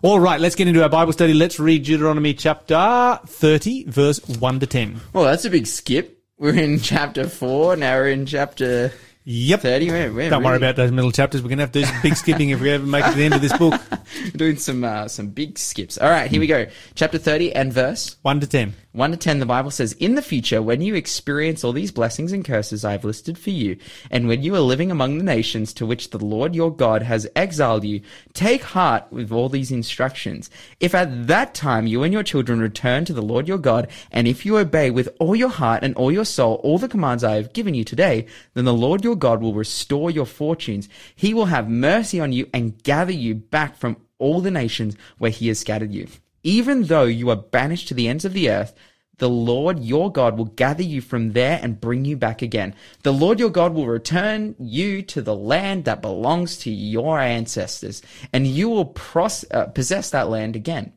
All 0.00 0.20
right, 0.20 0.40
let's 0.40 0.54
get 0.54 0.68
into 0.68 0.82
our 0.82 0.88
Bible 0.88 1.12
study. 1.12 1.34
Let's 1.34 1.60
read 1.60 1.84
Deuteronomy 1.84 2.32
chapter 2.32 3.20
30, 3.26 3.84
verse 3.90 4.26
1 4.26 4.60
to 4.60 4.66
10. 4.66 5.02
Well, 5.12 5.24
that's 5.24 5.44
a 5.44 5.50
big 5.50 5.66
skip. 5.66 6.24
We're 6.38 6.54
in 6.54 6.78
chapter 6.80 7.28
four. 7.28 7.76
Now 7.76 7.96
we're 7.96 8.08
in 8.08 8.24
chapter 8.24 8.92
Yep. 9.30 9.60
thirty. 9.60 9.90
We're, 9.90 10.10
we're 10.10 10.30
Don't 10.30 10.42
worry 10.42 10.54
really 10.54 10.64
about 10.68 10.76
those 10.76 10.90
middle 10.90 11.12
chapters. 11.12 11.42
We're 11.42 11.50
going 11.50 11.58
to 11.58 11.64
have 11.64 11.72
to 11.72 11.80
do 11.80 11.84
some 11.84 12.00
big 12.00 12.16
skipping 12.16 12.48
if 12.48 12.62
we 12.62 12.70
ever 12.70 12.86
make 12.86 13.04
it 13.04 13.10
to 13.10 13.14
the 13.14 13.24
end 13.26 13.34
of 13.34 13.42
this 13.42 13.56
book. 13.58 13.78
doing 14.36 14.56
some 14.56 14.82
uh, 14.84 15.06
some 15.06 15.28
big 15.28 15.58
skips. 15.58 15.98
All 15.98 16.08
right, 16.08 16.30
here 16.30 16.40
we 16.40 16.46
go. 16.46 16.66
Chapter 16.94 17.18
thirty 17.18 17.52
and 17.52 17.70
verse 17.70 18.16
1 18.22 18.40
to 18.40 18.46
10. 18.46 18.74
1 18.92 19.10
to 19.12 19.16
10, 19.16 19.38
the 19.38 19.46
Bible 19.46 19.70
says, 19.70 19.92
In 19.92 20.16
the 20.16 20.22
future, 20.22 20.60
when 20.60 20.80
you 20.80 20.94
experience 20.94 21.62
all 21.62 21.72
these 21.72 21.92
blessings 21.92 22.32
and 22.32 22.44
curses 22.44 22.84
I 22.84 22.92
have 22.92 23.04
listed 23.04 23.38
for 23.38 23.50
you, 23.50 23.76
and 24.10 24.26
when 24.26 24.42
you 24.42 24.54
are 24.56 24.60
living 24.60 24.90
among 24.90 25.18
the 25.18 25.24
nations 25.24 25.72
to 25.74 25.86
which 25.86 26.10
the 26.10 26.18
Lord 26.18 26.54
your 26.54 26.74
God 26.74 27.02
has 27.02 27.28
exiled 27.36 27.84
you, 27.84 28.00
take 28.32 28.62
heart 28.62 29.04
with 29.12 29.30
all 29.30 29.48
these 29.48 29.70
instructions. 29.70 30.50
If 30.80 30.94
at 30.94 31.26
that 31.28 31.54
time 31.54 31.86
you 31.86 32.02
and 32.02 32.12
your 32.12 32.22
children 32.22 32.60
return 32.60 33.04
to 33.04 33.12
the 33.12 33.22
Lord 33.22 33.46
your 33.46 33.58
God, 33.58 33.88
and 34.10 34.26
if 34.26 34.44
you 34.44 34.58
obey 34.58 34.90
with 34.90 35.10
all 35.20 35.36
your 35.36 35.50
heart 35.50 35.84
and 35.84 35.94
all 35.94 36.10
your 36.10 36.24
soul 36.24 36.54
all 36.64 36.78
the 36.78 36.88
commands 36.88 37.22
I 37.22 37.36
have 37.36 37.52
given 37.52 37.74
you 37.74 37.84
today, 37.84 38.26
then 38.54 38.64
the 38.64 38.74
Lord 38.74 39.04
your 39.04 39.16
God 39.18 39.40
will 39.40 39.54
restore 39.54 40.10
your 40.10 40.26
fortunes. 40.26 40.88
He 41.14 41.34
will 41.34 41.46
have 41.46 41.68
mercy 41.68 42.20
on 42.20 42.32
you 42.32 42.48
and 42.54 42.82
gather 42.82 43.12
you 43.12 43.34
back 43.34 43.76
from 43.76 43.96
all 44.18 44.40
the 44.40 44.50
nations 44.50 44.96
where 45.18 45.30
he 45.30 45.48
has 45.48 45.58
scattered 45.58 45.92
you. 45.92 46.08
Even 46.42 46.84
though 46.84 47.04
you 47.04 47.30
are 47.30 47.36
banished 47.36 47.88
to 47.88 47.94
the 47.94 48.08
ends 48.08 48.24
of 48.24 48.32
the 48.32 48.50
earth, 48.50 48.74
the 49.18 49.28
Lord 49.28 49.80
your 49.80 50.10
God 50.10 50.38
will 50.38 50.44
gather 50.46 50.82
you 50.82 51.00
from 51.00 51.32
there 51.32 51.58
and 51.60 51.80
bring 51.80 52.04
you 52.04 52.16
back 52.16 52.40
again. 52.40 52.74
The 53.02 53.12
Lord 53.12 53.40
your 53.40 53.50
God 53.50 53.74
will 53.74 53.86
return 53.86 54.54
you 54.58 55.02
to 55.02 55.20
the 55.20 55.34
land 55.34 55.84
that 55.84 56.02
belongs 56.02 56.56
to 56.58 56.70
your 56.70 57.18
ancestors, 57.18 58.00
and 58.32 58.46
you 58.46 58.68
will 58.68 58.86
pros- 58.86 59.44
uh, 59.50 59.66
possess 59.66 60.10
that 60.10 60.28
land 60.28 60.54
again. 60.54 60.92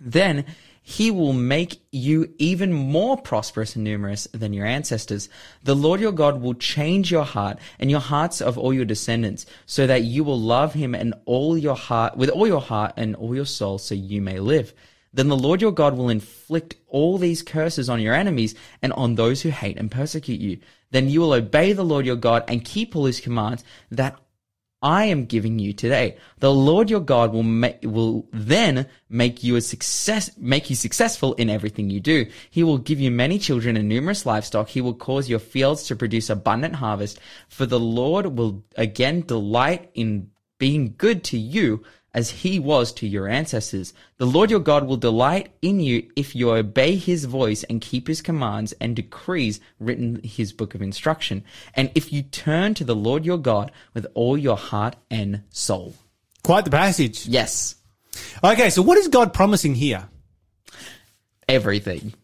Then 0.00 0.46
he 0.88 1.10
will 1.10 1.32
make 1.32 1.80
you 1.90 2.32
even 2.38 2.72
more 2.72 3.16
prosperous 3.16 3.74
and 3.74 3.82
numerous 3.82 4.28
than 4.32 4.52
your 4.52 4.64
ancestors. 4.64 5.28
The 5.64 5.74
Lord 5.74 5.98
your 5.98 6.12
God 6.12 6.40
will 6.40 6.54
change 6.54 7.10
your 7.10 7.24
heart 7.24 7.58
and 7.80 7.90
your 7.90 7.98
hearts 7.98 8.40
of 8.40 8.56
all 8.56 8.72
your 8.72 8.84
descendants, 8.84 9.46
so 9.66 9.88
that 9.88 10.04
you 10.04 10.22
will 10.22 10.38
love 10.38 10.74
him 10.74 10.94
and 10.94 11.12
all 11.24 11.58
your 11.58 11.74
heart 11.74 12.16
with 12.16 12.28
all 12.28 12.46
your 12.46 12.60
heart 12.60 12.92
and 12.96 13.16
all 13.16 13.34
your 13.34 13.46
soul, 13.46 13.78
so 13.78 13.96
you 13.96 14.22
may 14.22 14.38
live. 14.38 14.72
Then 15.12 15.26
the 15.26 15.36
Lord 15.36 15.60
your 15.60 15.72
God 15.72 15.96
will 15.96 16.08
inflict 16.08 16.76
all 16.86 17.18
these 17.18 17.42
curses 17.42 17.88
on 17.88 18.00
your 18.00 18.14
enemies 18.14 18.54
and 18.80 18.92
on 18.92 19.16
those 19.16 19.42
who 19.42 19.48
hate 19.48 19.78
and 19.78 19.90
persecute 19.90 20.40
you. 20.40 20.60
Then 20.92 21.08
you 21.08 21.20
will 21.20 21.32
obey 21.32 21.72
the 21.72 21.84
Lord 21.84 22.06
your 22.06 22.14
God 22.14 22.44
and 22.46 22.64
keep 22.64 22.94
all 22.94 23.06
his 23.06 23.18
commands 23.18 23.64
that 23.90 24.16
I 24.82 25.06
am 25.06 25.24
giving 25.24 25.58
you 25.58 25.72
today. 25.72 26.18
The 26.38 26.52
Lord 26.52 26.90
your 26.90 27.00
God 27.00 27.32
will 27.32 27.42
ma- 27.42 27.70
will 27.82 28.28
then 28.32 28.86
make 29.08 29.42
you 29.42 29.56
a 29.56 29.60
success, 29.60 30.30
make 30.36 30.68
you 30.68 30.76
successful 30.76 31.32
in 31.34 31.48
everything 31.48 31.88
you 31.88 32.00
do. 32.00 32.26
He 32.50 32.62
will 32.62 32.78
give 32.78 33.00
you 33.00 33.10
many 33.10 33.38
children 33.38 33.76
and 33.76 33.88
numerous 33.88 34.26
livestock. 34.26 34.68
He 34.68 34.82
will 34.82 34.94
cause 34.94 35.28
your 35.28 35.38
fields 35.38 35.84
to 35.84 35.96
produce 35.96 36.28
abundant 36.28 36.76
harvest. 36.76 37.18
For 37.48 37.64
the 37.64 37.80
Lord 37.80 38.38
will 38.38 38.64
again 38.76 39.22
delight 39.22 39.90
in 39.94 40.30
being 40.58 40.94
good 40.96 41.24
to 41.24 41.38
you 41.38 41.82
as 42.16 42.30
he 42.30 42.58
was 42.58 42.92
to 42.94 43.06
your 43.06 43.28
ancestors. 43.28 43.92
The 44.16 44.24
Lord 44.26 44.50
your 44.50 44.58
God 44.58 44.86
will 44.86 44.96
delight 44.96 45.50
in 45.60 45.80
you 45.80 46.10
if 46.16 46.34
you 46.34 46.50
obey 46.50 46.96
his 46.96 47.26
voice 47.26 47.62
and 47.64 47.80
keep 47.80 48.08
his 48.08 48.22
commands 48.22 48.72
and 48.80 48.96
decrees 48.96 49.60
written 49.78 50.16
in 50.16 50.22
his 50.24 50.54
book 50.54 50.74
of 50.74 50.80
instruction. 50.80 51.44
And 51.74 51.92
if 51.94 52.14
you 52.14 52.22
turn 52.22 52.72
to 52.74 52.84
the 52.84 52.96
Lord 52.96 53.26
your 53.26 53.36
God 53.36 53.70
with 53.92 54.06
all 54.14 54.38
your 54.38 54.56
heart 54.56 54.96
and 55.10 55.42
soul. 55.50 55.94
Quite 56.42 56.64
the 56.64 56.70
passage. 56.70 57.26
Yes. 57.26 57.74
Okay, 58.42 58.70
so 58.70 58.80
what 58.80 58.96
is 58.96 59.08
God 59.08 59.34
promising 59.34 59.74
here? 59.74 60.08
Everything. 61.46 62.14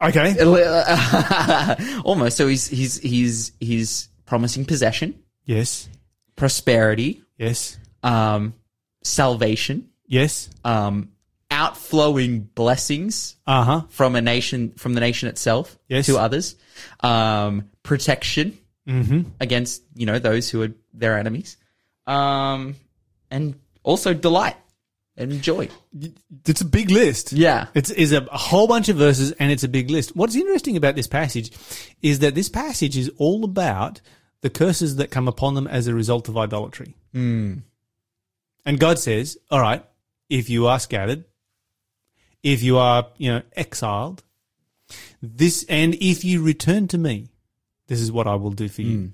Okay. 0.00 0.40
Almost. 2.04 2.36
So 2.36 2.46
he's, 2.46 2.68
he's, 2.68 2.98
he's, 3.00 3.52
he's 3.58 4.08
promising 4.26 4.64
possession, 4.64 5.18
Yes. 5.44 5.88
prosperity, 6.36 7.22
Yes. 7.36 7.76
um, 8.04 8.54
salvation, 9.02 9.88
Yes. 10.06 10.50
um, 10.64 11.10
outflowing 11.50 12.40
blessings, 12.54 13.36
Uh 13.46 13.64
huh. 13.64 13.82
from 13.90 14.14
a 14.16 14.20
nation 14.20 14.70
from 14.76 14.94
the 14.94 15.00
nation 15.00 15.28
itself 15.28 15.78
Yes. 15.88 16.06
to 16.06 16.16
others 16.18 16.56
um 17.00 17.68
protection 17.82 18.56
against 19.40 19.82
you 19.94 20.04
know 20.06 20.18
those 20.18 20.50
who 20.50 20.62
are 20.62 20.72
their 20.92 21.16
enemies 21.16 21.56
um 22.08 22.74
and 23.30 23.54
also 23.84 24.12
delight 24.14 24.56
and 25.16 25.40
joy 25.42 25.68
It's 26.46 26.60
a 26.60 26.64
big 26.64 26.90
list. 26.90 27.32
Yeah. 27.32 27.66
It's 27.74 27.90
is 27.90 28.12
a, 28.12 28.22
a 28.32 28.38
whole 28.38 28.66
bunch 28.66 28.88
of 28.88 28.96
verses 28.96 29.30
and 29.32 29.52
it's 29.52 29.62
a 29.64 29.68
big 29.68 29.90
list. 29.90 30.16
What's 30.16 30.34
interesting 30.34 30.76
about 30.76 30.96
this 30.96 31.06
passage 31.06 31.52
is 32.02 32.18
that 32.20 32.34
this 32.34 32.48
passage 32.48 32.96
is 32.96 33.10
all 33.18 33.44
about 33.44 34.00
the 34.40 34.50
curses 34.50 34.96
that 34.96 35.10
come 35.10 35.28
upon 35.28 35.54
them 35.54 35.66
as 35.68 35.86
a 35.86 35.94
result 35.94 36.28
of 36.28 36.36
idolatry. 36.38 36.94
And 38.66 38.78
God 38.78 38.98
says, 38.98 39.38
all 39.50 39.60
right, 39.60 39.84
if 40.28 40.48
you 40.50 40.66
are 40.66 40.78
scattered, 40.78 41.24
if 42.42 42.62
you 42.62 42.78
are, 42.78 43.06
you 43.18 43.32
know, 43.32 43.42
exiled, 43.54 44.22
this, 45.22 45.64
and 45.68 45.94
if 46.00 46.24
you 46.24 46.42
return 46.42 46.88
to 46.88 46.98
me, 46.98 47.28
this 47.88 48.00
is 48.00 48.10
what 48.10 48.26
I 48.26 48.34
will 48.36 48.50
do 48.52 48.68
for 48.68 48.82
you. 48.82 49.12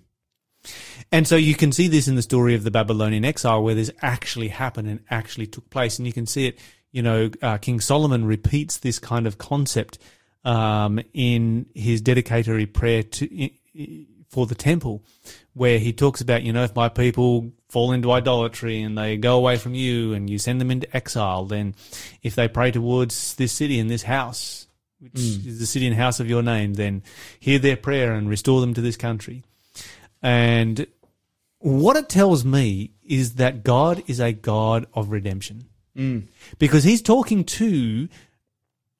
And 1.13 1.29
so 1.29 1.37
you 1.37 1.55
can 1.55 1.71
see 1.73 1.87
this 1.89 2.09
in 2.09 2.17
the 2.17 2.23
story 2.23 2.55
of 2.55 2.65
the 2.65 2.71
Babylonian 2.71 3.25
exile 3.25 3.63
where 3.63 3.75
this 3.75 3.91
actually 4.03 4.49
happened 4.49 4.89
and 4.89 5.01
actually 5.11 5.47
took 5.47 5.69
place. 5.71 5.99
And 5.99 6.07
you 6.07 6.13
can 6.13 6.27
see 6.27 6.47
it, 6.49 6.59
you 6.93 7.03
know, 7.03 7.31
uh, 7.43 7.59
King 7.59 7.81
Solomon 7.81 8.25
repeats 8.25 8.79
this 8.79 8.99
kind 8.99 9.27
of 9.27 9.39
concept 9.39 9.99
um, 10.45 11.01
in 11.15 11.67
his 11.75 12.01
dedicatory 12.01 12.67
prayer 12.67 13.03
to, 13.03 13.43
i- 13.45 13.53
i- 13.79 14.07
for 14.29 14.47
the 14.47 14.55
temple, 14.57 15.05
where 15.55 15.79
he 15.79 15.93
talks 15.93 16.21
about, 16.21 16.43
you 16.43 16.53
know, 16.53 16.65
if 16.65 16.75
my 16.75 16.89
people 16.89 17.53
fall 17.69 17.93
into 17.93 18.13
idolatry 18.13 18.83
and 18.83 18.97
they 18.97 19.17
go 19.17 19.37
away 19.37 19.57
from 19.57 19.75
you 19.75 20.13
and 20.15 20.31
you 20.31 20.39
send 20.39 20.61
them 20.61 20.71
into 20.71 20.95
exile, 20.97 21.45
then 21.45 21.75
if 22.23 22.35
they 22.35 22.49
pray 22.49 22.71
towards 22.71 23.35
this 23.35 23.53
city 23.53 23.79
and 23.79 23.91
this 23.91 24.05
house, 24.05 24.67
which 25.01 25.13
mm. 25.13 25.47
is 25.47 25.59
the 25.59 25.67
city 25.67 25.87
and 25.87 25.97
house 25.97 26.21
of 26.21 26.29
your 26.29 26.43
name, 26.43 26.75
then 26.75 27.03
hear 27.39 27.59
their 27.59 27.77
prayer 27.77 28.13
and 28.13 28.29
restore 28.29 28.61
them 28.61 28.75
to 28.75 28.81
this 28.81 28.97
country. 28.97 29.43
And 30.23 30.87
what 31.59 31.97
it 31.97 32.09
tells 32.09 32.45
me 32.45 32.93
is 33.05 33.35
that 33.35 33.65
God 33.65 34.03
is 34.07 34.21
a 34.21 34.33
God 34.33 34.87
of 34.95 35.11
redemption. 35.11 35.65
Mm. 35.97 36.29
Because 36.59 36.85
he's 36.85 37.03
talking 37.03 37.45
to, 37.45 38.09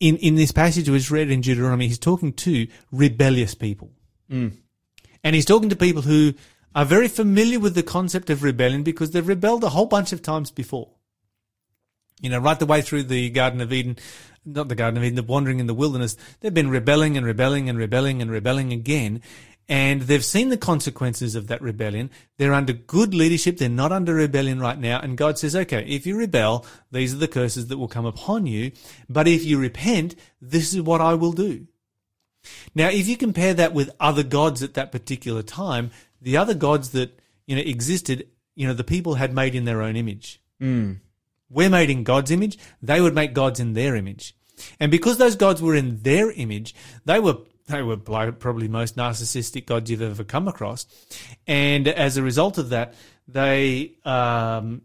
in, 0.01 0.17
in 0.17 0.35
this 0.35 0.53
passage 0.53 0.89
which 0.89 1.03
is 1.03 1.11
read 1.11 1.31
in 1.31 1.41
Deuteronomy, 1.41 1.89
he's 1.89 1.99
talking 1.99 2.33
to 2.33 2.67
rebellious 2.91 3.55
people. 3.55 3.91
Mm. 4.31 4.57
And 5.23 5.35
he's 5.35 5.45
talking 5.45 5.69
to 5.71 5.77
people 5.77 6.03
who 6.03 6.35
are 6.77 6.85
very 6.85 7.09
familiar 7.09 7.59
with 7.59 7.75
the 7.75 7.83
concept 7.83 8.29
of 8.29 8.43
rebellion 8.43 8.83
because 8.83 9.11
they've 9.11 9.27
rebelled 9.27 9.65
a 9.65 9.71
whole 9.71 9.87
bunch 9.87 10.13
of 10.13 10.21
times 10.21 10.51
before. 10.51 10.91
You 12.21 12.29
know, 12.29 12.39
right 12.39 12.59
the 12.59 12.67
way 12.67 12.83
through 12.83 13.05
the 13.05 13.31
Garden 13.31 13.63
of 13.63 13.73
Eden, 13.73 13.97
not 14.45 14.69
the 14.69 14.75
Garden 14.75 14.99
of 14.99 15.05
Eden, 15.05 15.17
the 15.17 15.23
wandering 15.23 15.59
in 15.59 15.67
the 15.67 15.75
wilderness, 15.75 16.19
they've 16.41 16.53
been 16.53 16.69
rebelling 16.69 17.17
and 17.17 17.25
rebelling 17.25 17.71
and 17.71 17.79
rebelling 17.79 18.21
and 18.21 18.31
rebelling 18.31 18.75
again. 18.75 19.23
And 19.69 20.03
they've 20.03 20.25
seen 20.25 20.51
the 20.51 20.59
consequences 20.59 21.35
of 21.35 21.49
that 21.49 21.63
rebellion. 21.63 22.11
They're 22.37 22.53
under 22.53 22.75
good 22.75 23.15
leadership. 23.15 23.57
They're 23.57 23.71
not 23.71 23.91
under 23.91 24.15
rebellion 24.15 24.61
right 24.61 24.79
now. 24.79 25.01
And 25.01 25.17
God 25.17 25.39
says, 25.39 25.57
okay, 25.57 25.83
if 25.89 26.07
you 26.07 26.17
rebel, 26.17 26.67
these 26.93 27.15
are 27.15 27.19
the 27.19 27.27
curses 27.27 27.69
that 27.69 27.79
will 27.79 27.89
come 27.89 28.07
upon 28.07 28.47
you. 28.47 28.73
But 29.09 29.27
if 29.27 29.45
you 29.45 29.59
repent, 29.59 30.15
this 30.43 30.75
is 30.75 30.83
what 30.83 31.01
I 31.01 31.15
will 31.15 31.33
do. 31.33 31.67
Now, 32.75 32.89
if 32.89 33.09
you 33.09 33.17
compare 33.17 33.55
that 33.55 33.73
with 33.73 33.91
other 33.99 34.23
gods 34.23 34.63
at 34.63 34.75
that 34.75 34.93
particular 34.93 35.43
time, 35.43 35.91
the 36.27 36.37
other 36.37 36.55
gods 36.55 36.91
that, 36.91 37.21
you 37.47 37.55
know, 37.55 37.63
existed, 37.63 38.27
you 38.57 38.67
know, 38.67 38.75
the 38.75 38.83
people 38.83 39.15
had 39.15 39.33
made 39.33 39.55
in 39.55 39.65
their 39.65 39.81
own 39.81 39.95
image. 39.95 40.43
We're 41.49 41.71
made 41.71 41.89
in 41.89 42.03
God's 42.03 42.33
image. 42.33 42.59
They 42.83 43.01
would 43.01 43.15
make 43.15 43.33
gods 43.33 43.61
in 43.61 43.75
their 43.75 43.95
image. 43.95 44.35
And 44.81 44.91
because 44.91 45.19
those 45.19 45.37
gods 45.37 45.63
were 45.63 45.77
in 45.77 46.03
their 46.03 46.33
image, 46.33 46.75
they 47.05 47.21
were 47.21 47.37
they 47.69 47.81
were 47.81 47.97
probably 47.97 48.67
most 48.67 48.97
narcissistic 48.97 49.67
gods 49.67 49.89
you've 49.89 50.03
ever 50.03 50.25
come 50.25 50.49
across. 50.49 50.87
And 51.47 51.87
as 51.87 52.17
a 52.17 52.25
result 52.25 52.59
of 52.59 52.71
that, 52.71 52.95
they 53.29 53.93
um, 54.05 54.83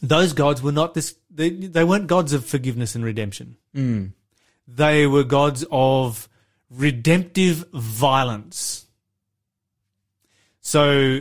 those 0.00 0.32
gods 0.32 0.62
were 0.62 0.72
not 0.72 0.94
this. 0.94 1.16
They, 1.30 1.50
they 1.50 1.84
weren't 1.84 2.06
gods 2.06 2.32
of 2.32 2.46
forgiveness 2.46 2.94
and 2.94 3.04
redemption. 3.04 3.56
They 4.66 5.06
were 5.06 5.24
gods 5.24 5.66
of 5.70 6.30
redemptive 6.70 7.66
violence. 7.74 8.81
So 10.62 11.20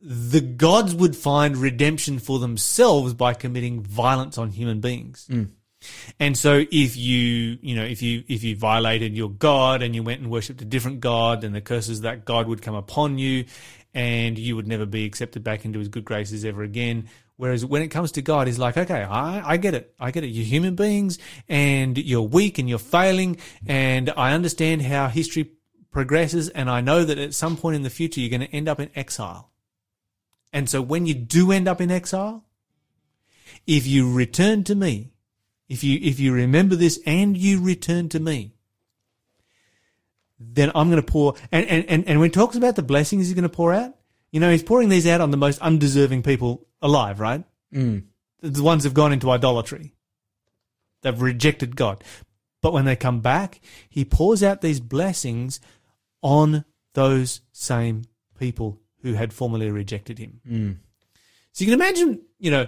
the 0.00 0.40
gods 0.40 0.94
would 0.94 1.16
find 1.16 1.56
redemption 1.56 2.18
for 2.18 2.38
themselves 2.38 3.14
by 3.14 3.34
committing 3.34 3.82
violence 3.82 4.38
on 4.38 4.50
human 4.50 4.80
beings. 4.80 5.26
Mm. 5.30 5.50
And 6.18 6.36
so 6.36 6.64
if 6.72 6.96
you, 6.96 7.58
you 7.60 7.76
know, 7.76 7.84
if 7.84 8.02
you, 8.02 8.24
if 8.26 8.42
you 8.42 8.56
violated 8.56 9.16
your 9.16 9.30
God 9.30 9.82
and 9.82 9.94
you 9.94 10.02
went 10.02 10.20
and 10.20 10.30
worshipped 10.30 10.60
a 10.62 10.64
different 10.64 11.00
God, 11.00 11.42
then 11.42 11.52
the 11.52 11.60
curses 11.60 11.98
of 11.98 12.02
that 12.02 12.24
God 12.24 12.48
would 12.48 12.62
come 12.62 12.74
upon 12.74 13.18
you 13.18 13.44
and 13.94 14.38
you 14.38 14.56
would 14.56 14.66
never 14.66 14.86
be 14.86 15.04
accepted 15.04 15.44
back 15.44 15.64
into 15.64 15.78
his 15.78 15.88
good 15.88 16.04
graces 16.04 16.44
ever 16.44 16.62
again. 16.62 17.08
Whereas 17.36 17.64
when 17.64 17.82
it 17.82 17.88
comes 17.88 18.12
to 18.12 18.22
God, 18.22 18.48
he's 18.48 18.58
like, 18.58 18.76
okay, 18.76 19.04
I, 19.04 19.52
I 19.52 19.56
get 19.56 19.74
it. 19.74 19.94
I 20.00 20.10
get 20.10 20.24
it. 20.24 20.28
You're 20.28 20.44
human 20.44 20.74
beings 20.74 21.20
and 21.48 21.96
you're 21.96 22.22
weak 22.22 22.58
and 22.58 22.68
you're 22.68 22.80
failing. 22.80 23.38
And 23.66 24.10
I 24.16 24.32
understand 24.32 24.82
how 24.82 25.06
history 25.06 25.52
progresses. 25.90 26.48
And 26.48 26.70
I 26.70 26.80
know 26.80 27.04
that 27.04 27.18
at 27.18 27.34
some 27.34 27.56
point 27.56 27.76
in 27.76 27.82
the 27.82 27.90
future, 27.90 28.20
you're 28.20 28.30
going 28.30 28.48
to 28.48 28.54
end 28.54 28.68
up 28.68 28.80
in 28.80 28.90
exile. 28.94 29.50
And 30.52 30.68
so 30.68 30.80
when 30.80 31.06
you 31.06 31.14
do 31.14 31.52
end 31.52 31.68
up 31.68 31.80
in 31.80 31.90
exile, 31.90 32.44
if 33.66 33.86
you 33.86 34.12
return 34.12 34.64
to 34.64 34.74
me, 34.74 35.12
if 35.68 35.84
you 35.84 35.98
if 36.02 36.18
you 36.18 36.32
remember 36.32 36.74
this 36.74 36.98
and 37.04 37.36
you 37.36 37.62
return 37.62 38.08
to 38.10 38.20
me, 38.20 38.54
then 40.40 40.72
I'm 40.74 40.88
going 40.90 41.02
to 41.02 41.06
pour. 41.06 41.34
And 41.52 41.66
and 41.66 41.84
and, 41.86 42.08
and 42.08 42.20
when 42.20 42.30
he 42.30 42.32
talks 42.32 42.56
about 42.56 42.76
the 42.76 42.82
blessings 42.82 43.26
he's 43.26 43.34
going 43.34 43.42
to 43.42 43.48
pour 43.48 43.74
out, 43.74 43.94
you 44.30 44.40
know, 44.40 44.50
he's 44.50 44.62
pouring 44.62 44.88
these 44.88 45.06
out 45.06 45.20
on 45.20 45.30
the 45.30 45.36
most 45.36 45.60
undeserving 45.60 46.22
people 46.22 46.66
alive, 46.80 47.20
right? 47.20 47.44
Mm. 47.72 48.04
The 48.40 48.62
ones 48.62 48.84
who've 48.84 48.94
gone 48.94 49.12
into 49.12 49.30
idolatry, 49.30 49.94
they've 51.02 51.20
rejected 51.20 51.76
God. 51.76 52.02
But 52.60 52.72
when 52.72 52.86
they 52.86 52.96
come 52.96 53.20
back, 53.20 53.60
he 53.88 54.04
pours 54.04 54.42
out 54.42 54.60
these 54.60 54.80
blessings 54.80 55.60
on 56.22 56.64
those 56.94 57.40
same 57.52 58.04
people 58.38 58.80
who 59.02 59.14
had 59.14 59.32
formerly 59.32 59.70
rejected 59.70 60.18
him. 60.18 60.40
Hmm. 60.46 60.72
So 61.52 61.64
you 61.64 61.70
can 61.70 61.80
imagine, 61.80 62.20
you 62.38 62.50
know, 62.50 62.66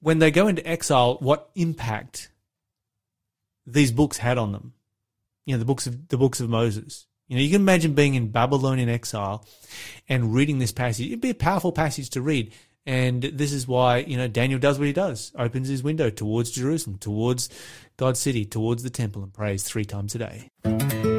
when 0.00 0.18
they 0.18 0.30
go 0.30 0.48
into 0.48 0.66
exile, 0.66 1.16
what 1.20 1.50
impact 1.54 2.30
these 3.66 3.92
books 3.92 4.18
had 4.18 4.38
on 4.38 4.52
them. 4.52 4.74
You 5.46 5.54
know, 5.54 5.58
the 5.58 5.64
books 5.64 5.86
of 5.86 6.08
the 6.08 6.16
books 6.16 6.40
of 6.40 6.48
Moses. 6.48 7.06
You 7.28 7.36
know, 7.36 7.42
you 7.42 7.50
can 7.50 7.62
imagine 7.62 7.94
being 7.94 8.14
in 8.14 8.30
Babylonian 8.30 8.88
exile 8.88 9.46
and 10.08 10.34
reading 10.34 10.58
this 10.58 10.72
passage. 10.72 11.06
It'd 11.06 11.20
be 11.20 11.30
a 11.30 11.34
powerful 11.34 11.72
passage 11.72 12.10
to 12.10 12.20
read. 12.20 12.52
And 12.84 13.22
this 13.22 13.52
is 13.52 13.66
why, 13.68 13.98
you 13.98 14.16
know, 14.16 14.26
Daniel 14.26 14.58
does 14.58 14.78
what 14.78 14.86
he 14.86 14.92
does. 14.92 15.32
Opens 15.38 15.68
his 15.68 15.82
window 15.82 16.10
towards 16.10 16.50
Jerusalem, 16.50 16.98
towards 16.98 17.48
God's 17.96 18.18
city, 18.18 18.44
towards 18.44 18.82
the 18.82 18.90
temple 18.90 19.22
and 19.22 19.32
prays 19.32 19.62
three 19.62 19.84
times 19.84 20.16
a 20.16 20.18
day. 20.18 21.11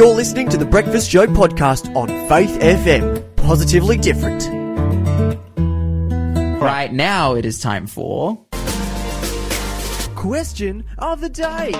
You're 0.00 0.14
listening 0.14 0.48
to 0.48 0.56
the 0.56 0.64
Breakfast 0.64 1.10
Show 1.10 1.26
podcast 1.26 1.94
on 1.94 2.08
Faith 2.26 2.58
FM. 2.60 3.36
Positively 3.36 3.98
different. 3.98 4.48
Right 6.58 6.90
now, 6.90 7.34
it 7.34 7.44
is 7.44 7.60
time 7.60 7.86
for. 7.86 8.42
Question 10.16 10.86
of 10.96 11.20
the 11.20 11.28
day. 11.28 11.74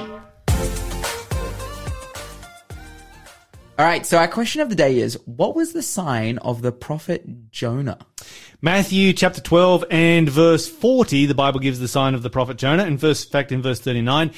All 3.79 3.87
right, 3.87 4.05
so 4.05 4.19
our 4.19 4.29
question 4.29 4.61
of 4.61 4.69
the 4.69 4.75
day 4.75 4.99
is 4.99 5.19
What 5.25 5.57
was 5.57 5.73
the 5.73 5.83
sign 5.83 6.37
of 6.37 6.61
the 6.61 6.73
prophet 6.73 7.51
Jonah? 7.51 8.01
Matthew 8.61 9.15
chapter 9.15 9.41
12 9.41 9.87
and 9.91 10.29
verse 10.29 10.69
40, 10.69 11.25
the 11.25 11.35
Bible 11.35 11.61
gives 11.61 11.79
the 11.79 11.89
sign 11.89 12.15
of 12.15 12.23
the 12.23 12.29
prophet 12.29 12.59
Jonah. 12.59 12.85
In 12.85 12.99
verse, 12.99 13.25
in 13.25 13.31
fact, 13.31 13.51
in 13.51 13.63
verse 13.63 13.81
39, 13.81 14.33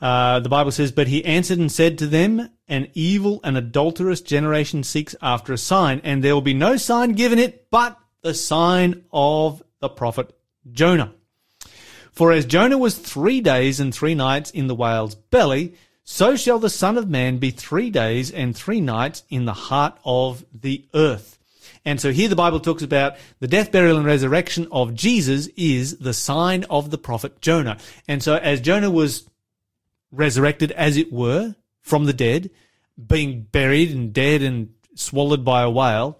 uh, 0.00 0.40
the 0.40 0.48
Bible 0.48 0.70
says, 0.70 0.92
But 0.92 1.08
he 1.08 1.24
answered 1.24 1.58
and 1.58 1.70
said 1.70 1.98
to 1.98 2.06
them, 2.06 2.50
An 2.68 2.88
evil 2.94 3.40
and 3.44 3.56
adulterous 3.56 4.20
generation 4.20 4.82
seeks 4.82 5.14
after 5.22 5.52
a 5.52 5.58
sign, 5.58 6.00
and 6.04 6.22
there 6.22 6.34
will 6.34 6.42
be 6.42 6.54
no 6.54 6.76
sign 6.76 7.12
given 7.12 7.38
it 7.38 7.70
but 7.70 7.98
the 8.22 8.34
sign 8.34 9.04
of 9.12 9.62
the 9.80 9.88
prophet 9.88 10.36
Jonah. 10.70 11.12
For 12.12 12.32
as 12.32 12.46
Jonah 12.46 12.78
was 12.78 12.96
three 12.96 13.40
days 13.40 13.78
and 13.78 13.94
three 13.94 14.14
nights 14.14 14.50
in 14.50 14.68
the 14.68 14.74
whale's 14.74 15.14
belly, 15.14 15.74
so 16.02 16.36
shall 16.36 16.58
the 16.58 16.70
Son 16.70 16.96
of 16.96 17.10
Man 17.10 17.38
be 17.38 17.50
three 17.50 17.90
days 17.90 18.30
and 18.30 18.56
three 18.56 18.80
nights 18.80 19.24
in 19.28 19.44
the 19.44 19.52
heart 19.52 19.98
of 20.04 20.44
the 20.52 20.86
earth. 20.94 21.38
And 21.84 22.00
so 22.00 22.12
here 22.12 22.28
the 22.28 22.36
Bible 22.36 22.60
talks 22.60 22.82
about 22.82 23.16
the 23.38 23.46
death, 23.46 23.70
burial, 23.70 23.96
and 23.96 24.06
resurrection 24.06 24.66
of 24.72 24.94
Jesus 24.94 25.48
is 25.56 25.98
the 25.98 26.14
sign 26.14 26.64
of 26.70 26.90
the 26.90 26.98
prophet 26.98 27.40
Jonah. 27.40 27.78
And 28.08 28.22
so 28.22 28.36
as 28.36 28.60
Jonah 28.60 28.90
was 28.90 29.28
resurrected, 30.10 30.72
as 30.72 30.96
it 30.96 31.12
were, 31.12 31.54
from 31.82 32.04
the 32.04 32.12
dead, 32.12 32.50
being 33.04 33.42
buried 33.42 33.90
and 33.90 34.12
dead 34.12 34.42
and 34.42 34.70
swallowed 34.94 35.44
by 35.44 35.62
a 35.62 35.70
whale, 35.70 36.18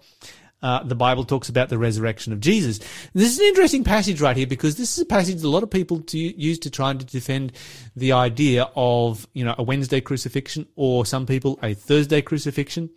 uh, 0.61 0.81
the 0.83 0.95
Bible 0.95 1.23
talks 1.23 1.49
about 1.49 1.69
the 1.69 1.77
resurrection 1.77 2.33
of 2.33 2.39
Jesus. 2.39 2.79
This 3.13 3.31
is 3.31 3.39
an 3.39 3.45
interesting 3.45 3.83
passage 3.83 4.21
right 4.21 4.35
here 4.35 4.47
because 4.47 4.75
this 4.75 4.97
is 4.97 5.03
a 5.03 5.05
passage 5.05 5.35
that 5.41 5.47
a 5.47 5.49
lot 5.49 5.61
of 5.61 5.69
people 5.69 6.01
to 6.01 6.17
use 6.17 6.57
to 6.59 6.71
try 6.71 6.89
and 6.89 7.05
defend 7.05 7.51
the 7.95 8.13
idea 8.13 8.67
of 8.75 9.27
you 9.33 9.45
know 9.45 9.53
a 9.57 9.63
Wednesday 9.63 10.01
crucifixion 10.01 10.67
or 10.75 11.05
some 11.05 11.27
people 11.27 11.59
a 11.61 11.75
Thursday 11.75 12.23
crucifixion 12.23 12.89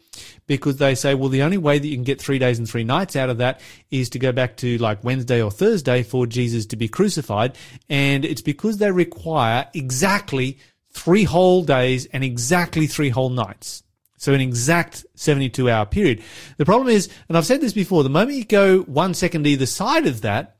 because 0.46 0.78
they 0.78 0.94
say 0.94 1.14
well 1.14 1.28
the 1.28 1.42
only 1.42 1.58
way 1.58 1.78
that 1.78 1.86
you 1.86 1.96
can 1.96 2.04
get 2.04 2.20
three 2.20 2.38
days 2.38 2.58
and 2.58 2.68
three 2.68 2.84
nights 2.84 3.14
out 3.14 3.28
of 3.28 3.38
that 3.38 3.60
is 3.90 4.08
to 4.10 4.18
go 4.18 4.32
back 4.32 4.56
to 4.56 4.78
like 4.78 5.04
Wednesday 5.04 5.42
or 5.42 5.50
Thursday 5.50 6.02
for 6.02 6.26
Jesus 6.26 6.64
to 6.66 6.76
be 6.76 6.88
crucified 6.88 7.56
and 7.90 8.24
it's 8.24 8.42
because 8.42 8.78
they 8.78 8.90
require 8.90 9.68
exactly 9.74 10.58
three 11.04 11.24
whole 11.24 11.62
days 11.62 12.06
and 12.06 12.22
exactly 12.22 12.86
three 12.86 13.08
whole 13.08 13.30
nights. 13.30 13.82
So 14.18 14.34
an 14.34 14.40
exact 14.42 15.06
72 15.14 15.70
hour 15.70 15.86
period. 15.86 16.22
The 16.58 16.66
problem 16.66 16.88
is, 16.88 17.08
and 17.26 17.38
I've 17.38 17.46
said 17.46 17.62
this 17.62 17.72
before, 17.72 18.02
the 18.02 18.10
moment 18.10 18.36
you 18.36 18.44
go 18.44 18.80
one 18.82 19.14
second 19.14 19.46
either 19.46 19.64
side 19.64 20.06
of 20.06 20.20
that, 20.20 20.58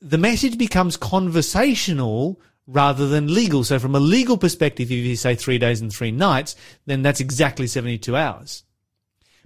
the 0.00 0.18
message 0.18 0.56
becomes 0.56 0.96
conversational 0.96 2.40
rather 2.68 3.08
than 3.08 3.34
legal. 3.34 3.64
So 3.64 3.80
from 3.80 3.96
a 3.96 4.00
legal 4.00 4.38
perspective, 4.38 4.92
if 4.92 4.98
you 4.98 5.16
say 5.16 5.34
three 5.34 5.58
days 5.58 5.80
and 5.80 5.92
three 5.92 6.12
nights, 6.12 6.54
then 6.86 7.02
that's 7.02 7.18
exactly 7.18 7.66
72 7.66 8.14
hours. 8.14 8.62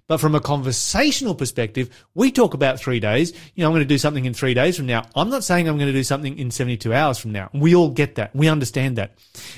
But 0.09 0.19
from 0.19 0.35
a 0.35 0.41
conversational 0.41 1.35
perspective, 1.35 1.89
we 2.15 2.33
talk 2.33 2.55
about 2.55 2.81
three 2.81 3.01
days. 3.01 3.33
You 3.55 3.63
know, 3.63 3.69
I'm 3.69 3.73
going 3.73 3.85
to 3.85 3.89
do 3.89 3.99
something 3.99 4.25
in 4.25 4.35
three 4.35 4.53
days 4.53 4.77
from 4.77 4.87
now. 4.87 5.07
I'm 5.15 5.31
not 5.31 5.45
saying 5.45 5.69
I'm 5.69 5.79
going 5.79 5.87
to 5.87 5.93
do 5.93 6.03
something 6.03 6.37
in 6.37 6.51
72 6.51 6.93
hours 6.93 7.19
from 7.19 7.33
now. 7.33 7.51
We 7.55 7.75
all 7.75 7.89
get 7.89 8.17
that. 8.17 8.35
We 8.35 8.49
understand 8.49 8.99
that. 8.99 9.13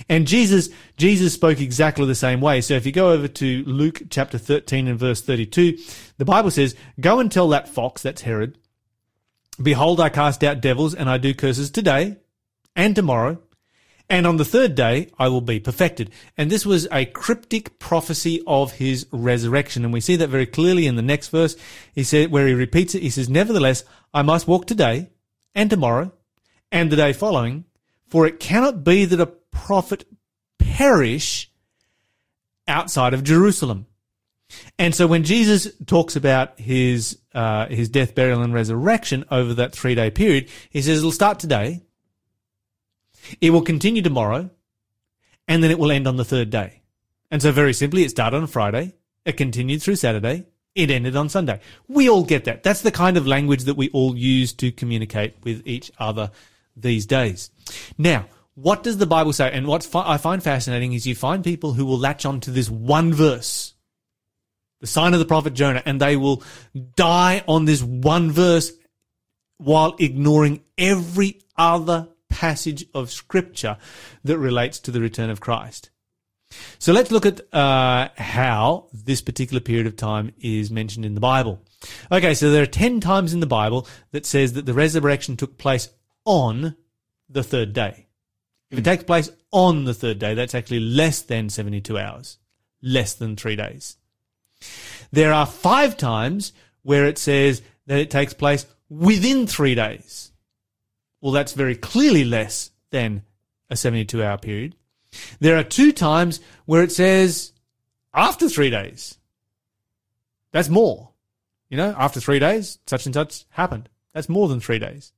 And 0.09 0.26
Jesus, 0.26 0.68
Jesus 0.96 1.33
spoke 1.33 1.61
exactly 1.61 2.07
the 2.07 2.14
same 2.14 2.40
way. 2.40 2.61
So 2.61 2.74
if 2.74 2.85
you 2.85 2.92
go 2.92 3.11
over 3.11 3.26
to 3.26 3.64
Luke 3.64 4.02
chapter 4.11 4.38
13 4.38 4.87
and 4.87 4.98
verse 4.98 5.22
32, 5.22 5.78
the 6.18 6.24
Bible 6.24 6.50
says, 6.50 6.76
go 7.00 7.20
and 7.20 7.33
tell 7.33 7.48
that 7.48 7.68
fox, 7.68 8.02
that's 8.02 8.22
Herod, 8.22 8.59
behold, 9.61 9.98
I 9.98 10.11
cast 10.11 10.44
out 10.44 10.61
devils 10.61 10.94
and 10.94 11.09
I 11.09 11.18
do 11.18 11.35
curses 11.35 11.70
today 11.70 12.18
and 12.76 12.94
tomorrow 12.94 13.40
and 14.14 14.29
on 14.29 14.37
the 14.37 14.44
third 14.44 14.77
day, 14.77 15.11
I 15.18 15.27
will 15.27 15.40
be 15.40 15.59
perfected. 15.59 16.09
And 16.37 16.48
this 16.48 16.64
was 16.64 16.87
a 16.92 17.05
cryptic 17.05 17.81
prophecy 17.81 18.44
of 18.46 18.70
his 18.74 19.09
resurrection. 19.11 19.83
And 19.83 19.92
we 19.92 20.00
see 20.00 20.14
that 20.14 20.29
very 20.29 20.46
clearly 20.46 20.87
in 20.87 20.94
the 20.94 21.03
next 21.03 21.31
verse. 21.31 21.57
He 21.92 22.05
said, 22.05 22.31
where 22.31 22.46
he 22.46 22.55
repeats 22.55 22.94
it, 22.94 23.03
he 23.03 23.11
says, 23.11 23.29
Nevertheless, 23.29 23.83
I 24.14 24.22
must 24.22 24.46
walk 24.46 24.68
today 24.68 25.11
and 25.53 25.68
tomorrow 25.68 26.12
and 26.70 26.92
the 26.92 26.96
day 26.96 27.12
following, 27.12 27.64
for 28.07 28.24
it 28.24 28.38
cannot 28.38 28.85
be 28.85 29.05
that 29.05 29.18
a 29.18 29.27
prophet 29.27 30.05
perish 30.61 31.50
outside 32.68 33.14
of 33.14 33.24
Jerusalem. 33.24 33.87
And 34.79 34.94
so 34.94 35.09
when 35.09 35.24
Jesus 35.24 35.66
talks 35.87 36.14
about 36.14 36.61
his, 36.61 37.18
uh, 37.35 37.66
his 37.66 37.88
death, 37.88 38.14
burial, 38.14 38.42
and 38.42 38.55
resurrection 38.55 39.24
over 39.33 39.55
that 39.55 39.72
three 39.72 39.96
day 39.96 40.12
period, 40.12 40.48
he 40.70 40.83
says 40.83 40.98
it'll 40.98 41.11
start 41.11 41.40
today 41.40 41.83
it 43.40 43.50
will 43.50 43.62
continue 43.62 44.02
tomorrow, 44.02 44.50
and 45.48 45.62
then 45.62 45.70
it 45.70 45.78
will 45.78 45.92
end 45.92 46.06
on 46.06 46.16
the 46.16 46.24
third 46.24 46.50
day. 46.50 46.82
And 47.30 47.42
so, 47.42 47.52
very 47.52 47.72
simply, 47.72 48.04
it 48.04 48.10
started 48.10 48.37
on 48.37 48.46
Friday, 48.46 48.94
it 49.24 49.37
continued 49.37 49.82
through 49.82 49.96
Saturday, 49.96 50.46
it 50.74 50.90
ended 50.90 51.16
on 51.16 51.28
Sunday. 51.28 51.60
We 51.88 52.08
all 52.08 52.24
get 52.24 52.44
that. 52.44 52.62
That's 52.62 52.82
the 52.82 52.90
kind 52.90 53.16
of 53.16 53.26
language 53.26 53.64
that 53.64 53.76
we 53.76 53.90
all 53.90 54.16
use 54.16 54.52
to 54.54 54.72
communicate 54.72 55.34
with 55.44 55.66
each 55.66 55.90
other 55.98 56.30
these 56.76 57.06
days. 57.06 57.50
Now, 57.96 58.26
what 58.54 58.82
does 58.82 58.98
the 58.98 59.06
Bible 59.06 59.32
say? 59.32 59.50
And 59.52 59.66
what 59.66 59.88
I 59.94 60.16
find 60.16 60.42
fascinating 60.42 60.92
is 60.92 61.06
you 61.06 61.14
find 61.14 61.42
people 61.42 61.72
who 61.72 61.87
will 61.87 61.98
latch 61.98 62.24
on 62.24 62.40
to 62.40 62.50
this 62.50 62.70
one 62.70 63.12
verse, 63.12 63.74
the 64.80 64.87
sign 64.87 65.12
of 65.12 65.20
the 65.20 65.26
prophet 65.26 65.54
Jonah, 65.54 65.82
and 65.84 66.00
they 66.00 66.16
will 66.16 66.42
die 66.96 67.42
on 67.48 67.64
this 67.64 67.82
one 67.82 68.30
verse 68.30 68.72
while 69.58 69.96
ignoring 69.98 70.62
every 70.76 71.40
other 71.56 72.08
passage 72.35 72.85
of 72.92 73.12
scripture 73.12 73.77
that 74.25 74.38
relates 74.38 74.81
to 74.81 74.90
the 74.90 75.01
return 75.01 75.31
of 75.31 75.40
Christ. 75.40 75.90
So 76.79 76.92
let's 76.92 77.12
look 77.12 77.27
at 77.27 77.40
uh, 77.55 78.09
how 78.16 78.88
this 78.92 79.23
particular 79.23 79.61
period 79.61 79.87
of 79.87 79.97
time 79.97 80.33
is 80.40 80.70
mentioned 80.70 81.05
in 81.05 81.14
the 81.14 81.20
Bible. 81.20 81.62
Okay, 82.11 82.35
so 82.35 82.51
there 82.51 82.62
are 82.62 82.66
10 82.66 83.01
times 83.01 83.33
in 83.33 83.40
the 83.40 83.47
Bible 83.47 83.87
that 84.11 84.27
says 84.27 84.55
that 84.55 84.66
the 84.66 84.75
resurrection 84.75 85.37
took 85.37 85.59
place 85.59 85.88
on 86.25 86.77
the 87.29 87.44
third 87.44 87.73
day. 87.73 88.07
If 88.70 88.79
it 88.79 88.85
takes 88.85 89.05
place 89.05 89.31
on 89.53 89.85
the 89.85 89.94
third 89.94 90.18
day, 90.18 90.35
that's 90.35 90.55
actually 90.55 90.81
less 90.81 91.23
than 91.23 91.49
72 91.49 91.97
hours, 91.97 92.38
less 92.83 93.14
than 93.14 93.37
three 93.37 93.55
days. 93.55 93.97
There 95.12 95.33
are 95.33 95.47
five 95.47 95.97
times 95.97 96.53
where 96.83 97.07
it 97.07 97.18
says 97.18 97.62
that 97.87 97.99
it 97.99 98.11
takes 98.11 98.35
place 98.35 98.66
within 98.88 99.47
three 99.47 99.77
days. 99.77 100.33
Well, 101.24 101.32
that's 101.32 101.54
very 101.54 101.74
clearly 101.74 102.22
less 102.22 102.70
than 102.90 103.22
a 103.70 103.76
72 103.76 104.22
hour 104.22 104.37
period. 104.37 104.76
There 105.40 105.56
are 105.56 105.64
two 105.64 105.90
times 105.90 106.38
where 106.66 106.82
it 106.82 106.92
says 106.92 107.52
after 108.12 108.46
three 108.46 108.68
days. 108.68 109.16
That's 110.52 110.68
more. 110.68 111.12
You 111.70 111.78
know, 111.78 111.94
after 111.96 112.20
three 112.20 112.40
days, 112.40 112.78
such 112.87 113.06
and 113.06 113.14
such 113.14 113.46
happened. 113.48 113.88
That's 114.12 114.28
more 114.28 114.48
than 114.48 114.60
three 114.60 114.78
days. 114.78 115.12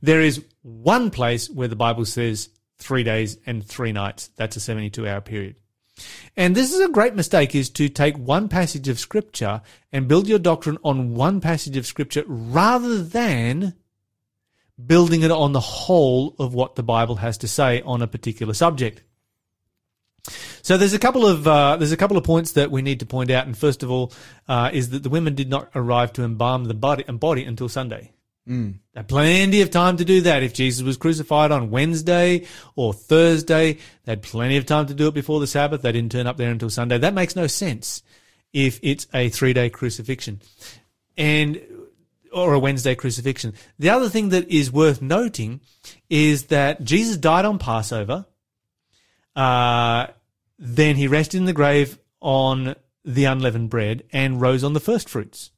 There 0.00 0.20
is 0.20 0.44
one 0.62 1.10
place 1.10 1.50
where 1.50 1.66
the 1.66 1.74
Bible 1.74 2.04
says 2.04 2.50
three 2.78 3.02
days 3.02 3.36
and 3.44 3.66
three 3.66 3.90
nights. 3.90 4.28
That's 4.36 4.54
a 4.54 4.60
72 4.60 5.08
hour 5.08 5.20
period. 5.20 5.56
And 6.36 6.54
this 6.54 6.72
is 6.72 6.78
a 6.78 6.88
great 6.88 7.16
mistake 7.16 7.56
is 7.56 7.70
to 7.70 7.88
take 7.88 8.16
one 8.16 8.48
passage 8.48 8.86
of 8.86 9.00
scripture 9.00 9.62
and 9.90 10.06
build 10.06 10.28
your 10.28 10.38
doctrine 10.38 10.78
on 10.84 11.16
one 11.16 11.40
passage 11.40 11.76
of 11.76 11.86
scripture 11.86 12.22
rather 12.28 13.02
than 13.02 13.74
building 14.84 15.22
it 15.22 15.30
on 15.30 15.52
the 15.52 15.60
whole 15.60 16.34
of 16.38 16.54
what 16.54 16.74
the 16.74 16.82
Bible 16.82 17.16
has 17.16 17.38
to 17.38 17.48
say 17.48 17.82
on 17.82 18.02
a 18.02 18.06
particular 18.06 18.54
subject. 18.54 19.02
So 20.62 20.78
there's 20.78 20.94
a 20.94 20.98
couple 20.98 21.26
of 21.26 21.46
uh, 21.46 21.76
there's 21.76 21.92
a 21.92 21.96
couple 21.96 22.16
of 22.16 22.24
points 22.24 22.52
that 22.52 22.70
we 22.70 22.80
need 22.80 23.00
to 23.00 23.06
point 23.06 23.30
out, 23.30 23.46
and 23.46 23.56
first 23.56 23.82
of 23.82 23.90
all 23.90 24.12
uh, 24.48 24.70
is 24.72 24.90
that 24.90 25.02
the 25.02 25.10
women 25.10 25.34
did 25.34 25.50
not 25.50 25.70
arrive 25.74 26.12
to 26.14 26.22
embalm 26.24 26.64
the 26.64 26.74
body, 26.74 27.04
body 27.04 27.44
until 27.44 27.68
Sunday. 27.68 28.12
Mm. 28.48 28.78
They 28.92 29.00
had 29.00 29.08
plenty 29.08 29.60
of 29.62 29.70
time 29.70 29.98
to 29.98 30.04
do 30.04 30.22
that. 30.22 30.42
If 30.42 30.54
Jesus 30.54 30.82
was 30.82 30.96
crucified 30.96 31.50
on 31.50 31.70
Wednesday 31.70 32.46
or 32.76 32.92
Thursday, 32.92 33.78
they 34.04 34.12
had 34.12 34.22
plenty 34.22 34.56
of 34.56 34.66
time 34.66 34.86
to 34.86 34.94
do 34.94 35.08
it 35.08 35.14
before 35.14 35.40
the 35.40 35.46
Sabbath. 35.46 35.82
They 35.82 35.92
didn't 35.92 36.12
turn 36.12 36.26
up 36.26 36.36
there 36.36 36.50
until 36.50 36.70
Sunday. 36.70 36.98
That 36.98 37.14
makes 37.14 37.36
no 37.36 37.46
sense 37.46 38.02
if 38.52 38.78
it's 38.82 39.06
a 39.12 39.28
three 39.28 39.52
day 39.52 39.70
crucifixion. 39.70 40.40
And 41.16 41.60
or 42.34 42.52
a 42.52 42.58
Wednesday 42.58 42.94
crucifixion. 42.94 43.54
The 43.78 43.90
other 43.90 44.08
thing 44.08 44.30
that 44.30 44.48
is 44.50 44.72
worth 44.72 45.00
noting 45.00 45.60
is 46.10 46.46
that 46.46 46.82
Jesus 46.84 47.16
died 47.16 47.44
on 47.44 47.58
Passover. 47.58 48.26
Uh, 49.34 50.08
then 50.58 50.96
he 50.96 51.08
rested 51.08 51.38
in 51.38 51.44
the 51.44 51.52
grave 51.52 51.98
on 52.20 52.74
the 53.04 53.24
unleavened 53.24 53.70
bread 53.70 54.04
and 54.12 54.40
rose 54.40 54.64
on 54.64 54.72
the 54.72 54.80
first 54.80 55.08
fruits. 55.08 55.50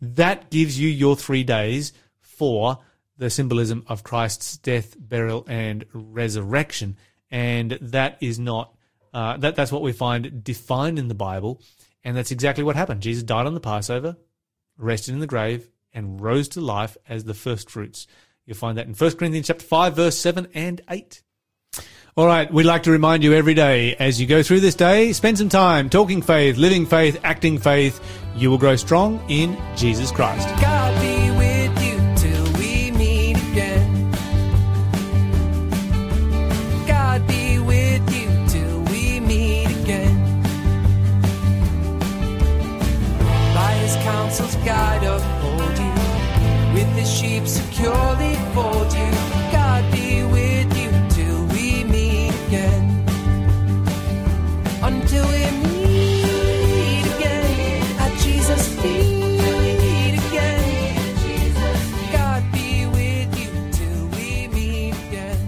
That 0.00 0.50
gives 0.50 0.78
you 0.78 0.88
your 0.88 1.16
three 1.16 1.44
days 1.44 1.92
for 2.20 2.78
the 3.18 3.30
symbolism 3.30 3.84
of 3.88 4.02
Christ's 4.02 4.58
death, 4.58 4.94
burial, 4.98 5.44
and 5.48 5.84
resurrection. 5.92 6.96
And 7.30 7.78
that 7.80 8.18
is 8.20 8.38
not, 8.38 8.74
uh, 9.12 9.36
that, 9.38 9.56
that's 9.56 9.72
what 9.72 9.82
we 9.82 9.92
find 9.92 10.44
defined 10.44 10.98
in 10.98 11.08
the 11.08 11.14
Bible. 11.14 11.60
And 12.04 12.16
that's 12.16 12.30
exactly 12.30 12.62
what 12.62 12.76
happened. 12.76 13.00
Jesus 13.00 13.22
died 13.22 13.46
on 13.46 13.54
the 13.54 13.60
Passover, 13.60 14.16
rested 14.78 15.14
in 15.14 15.20
the 15.20 15.26
grave, 15.26 15.68
and 15.92 16.20
rose 16.20 16.48
to 16.48 16.60
life 16.60 16.96
as 17.08 17.24
the 17.24 17.34
first 17.34 17.70
fruits. 17.70 18.06
You'll 18.44 18.56
find 18.56 18.78
that 18.78 18.86
in 18.86 18.94
1 18.94 19.16
Corinthians 19.16 19.48
chapter 19.48 19.64
5 19.64 19.96
verse 19.96 20.16
7 20.18 20.48
and 20.54 20.80
8. 20.88 21.22
All 22.16 22.26
right, 22.26 22.50
we'd 22.50 22.64
like 22.64 22.84
to 22.84 22.90
remind 22.90 23.22
you 23.22 23.34
every 23.34 23.52
day 23.52 23.94
as 23.96 24.18
you 24.20 24.26
go 24.26 24.42
through 24.42 24.60
this 24.60 24.74
day, 24.74 25.12
spend 25.12 25.36
some 25.36 25.50
time 25.50 25.90
talking 25.90 26.22
faith, 26.22 26.56
living 26.56 26.86
faith, 26.86 27.20
acting 27.24 27.58
faith. 27.58 28.00
You 28.34 28.50
will 28.50 28.58
grow 28.58 28.76
strong 28.76 29.22
in 29.28 29.58
Jesus 29.76 30.10
Christ. 30.10 30.48
Securely 47.86 48.34
fold 48.52 48.92
you. 48.92 49.10
God 49.52 49.92
be 49.92 50.24
with 50.24 50.76
you 50.76 50.90
till 51.10 51.46
we 51.46 51.84
meet 51.84 52.34
again. 52.46 53.04
Until 54.82 55.24
we 55.26 55.50
meet 55.62 57.06
again 57.16 57.98
at 58.00 58.18
Jesus' 58.18 58.68
feet 58.80 60.14
again. 60.14 61.54
God 62.12 62.42
be 62.52 62.86
with 62.86 63.38
you 63.38 63.50
till 63.70 64.08
we 64.18 64.48
meet 64.48 64.94
again. 65.08 65.38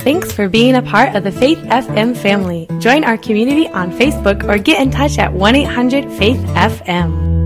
Thanks 0.00 0.30
for 0.30 0.48
being 0.48 0.76
a 0.76 0.82
part 0.82 1.16
of 1.16 1.24
the 1.24 1.32
Faith 1.32 1.58
FM 1.58 2.16
family. 2.16 2.68
Join 2.78 3.02
our 3.02 3.16
community 3.16 3.66
on 3.68 3.90
Facebook 3.90 4.48
or 4.48 4.58
get 4.58 4.80
in 4.80 4.92
touch 4.92 5.18
at 5.18 5.32
1 5.32 5.56
800 5.56 6.12
Faith 6.12 6.40
FM. 6.54 7.41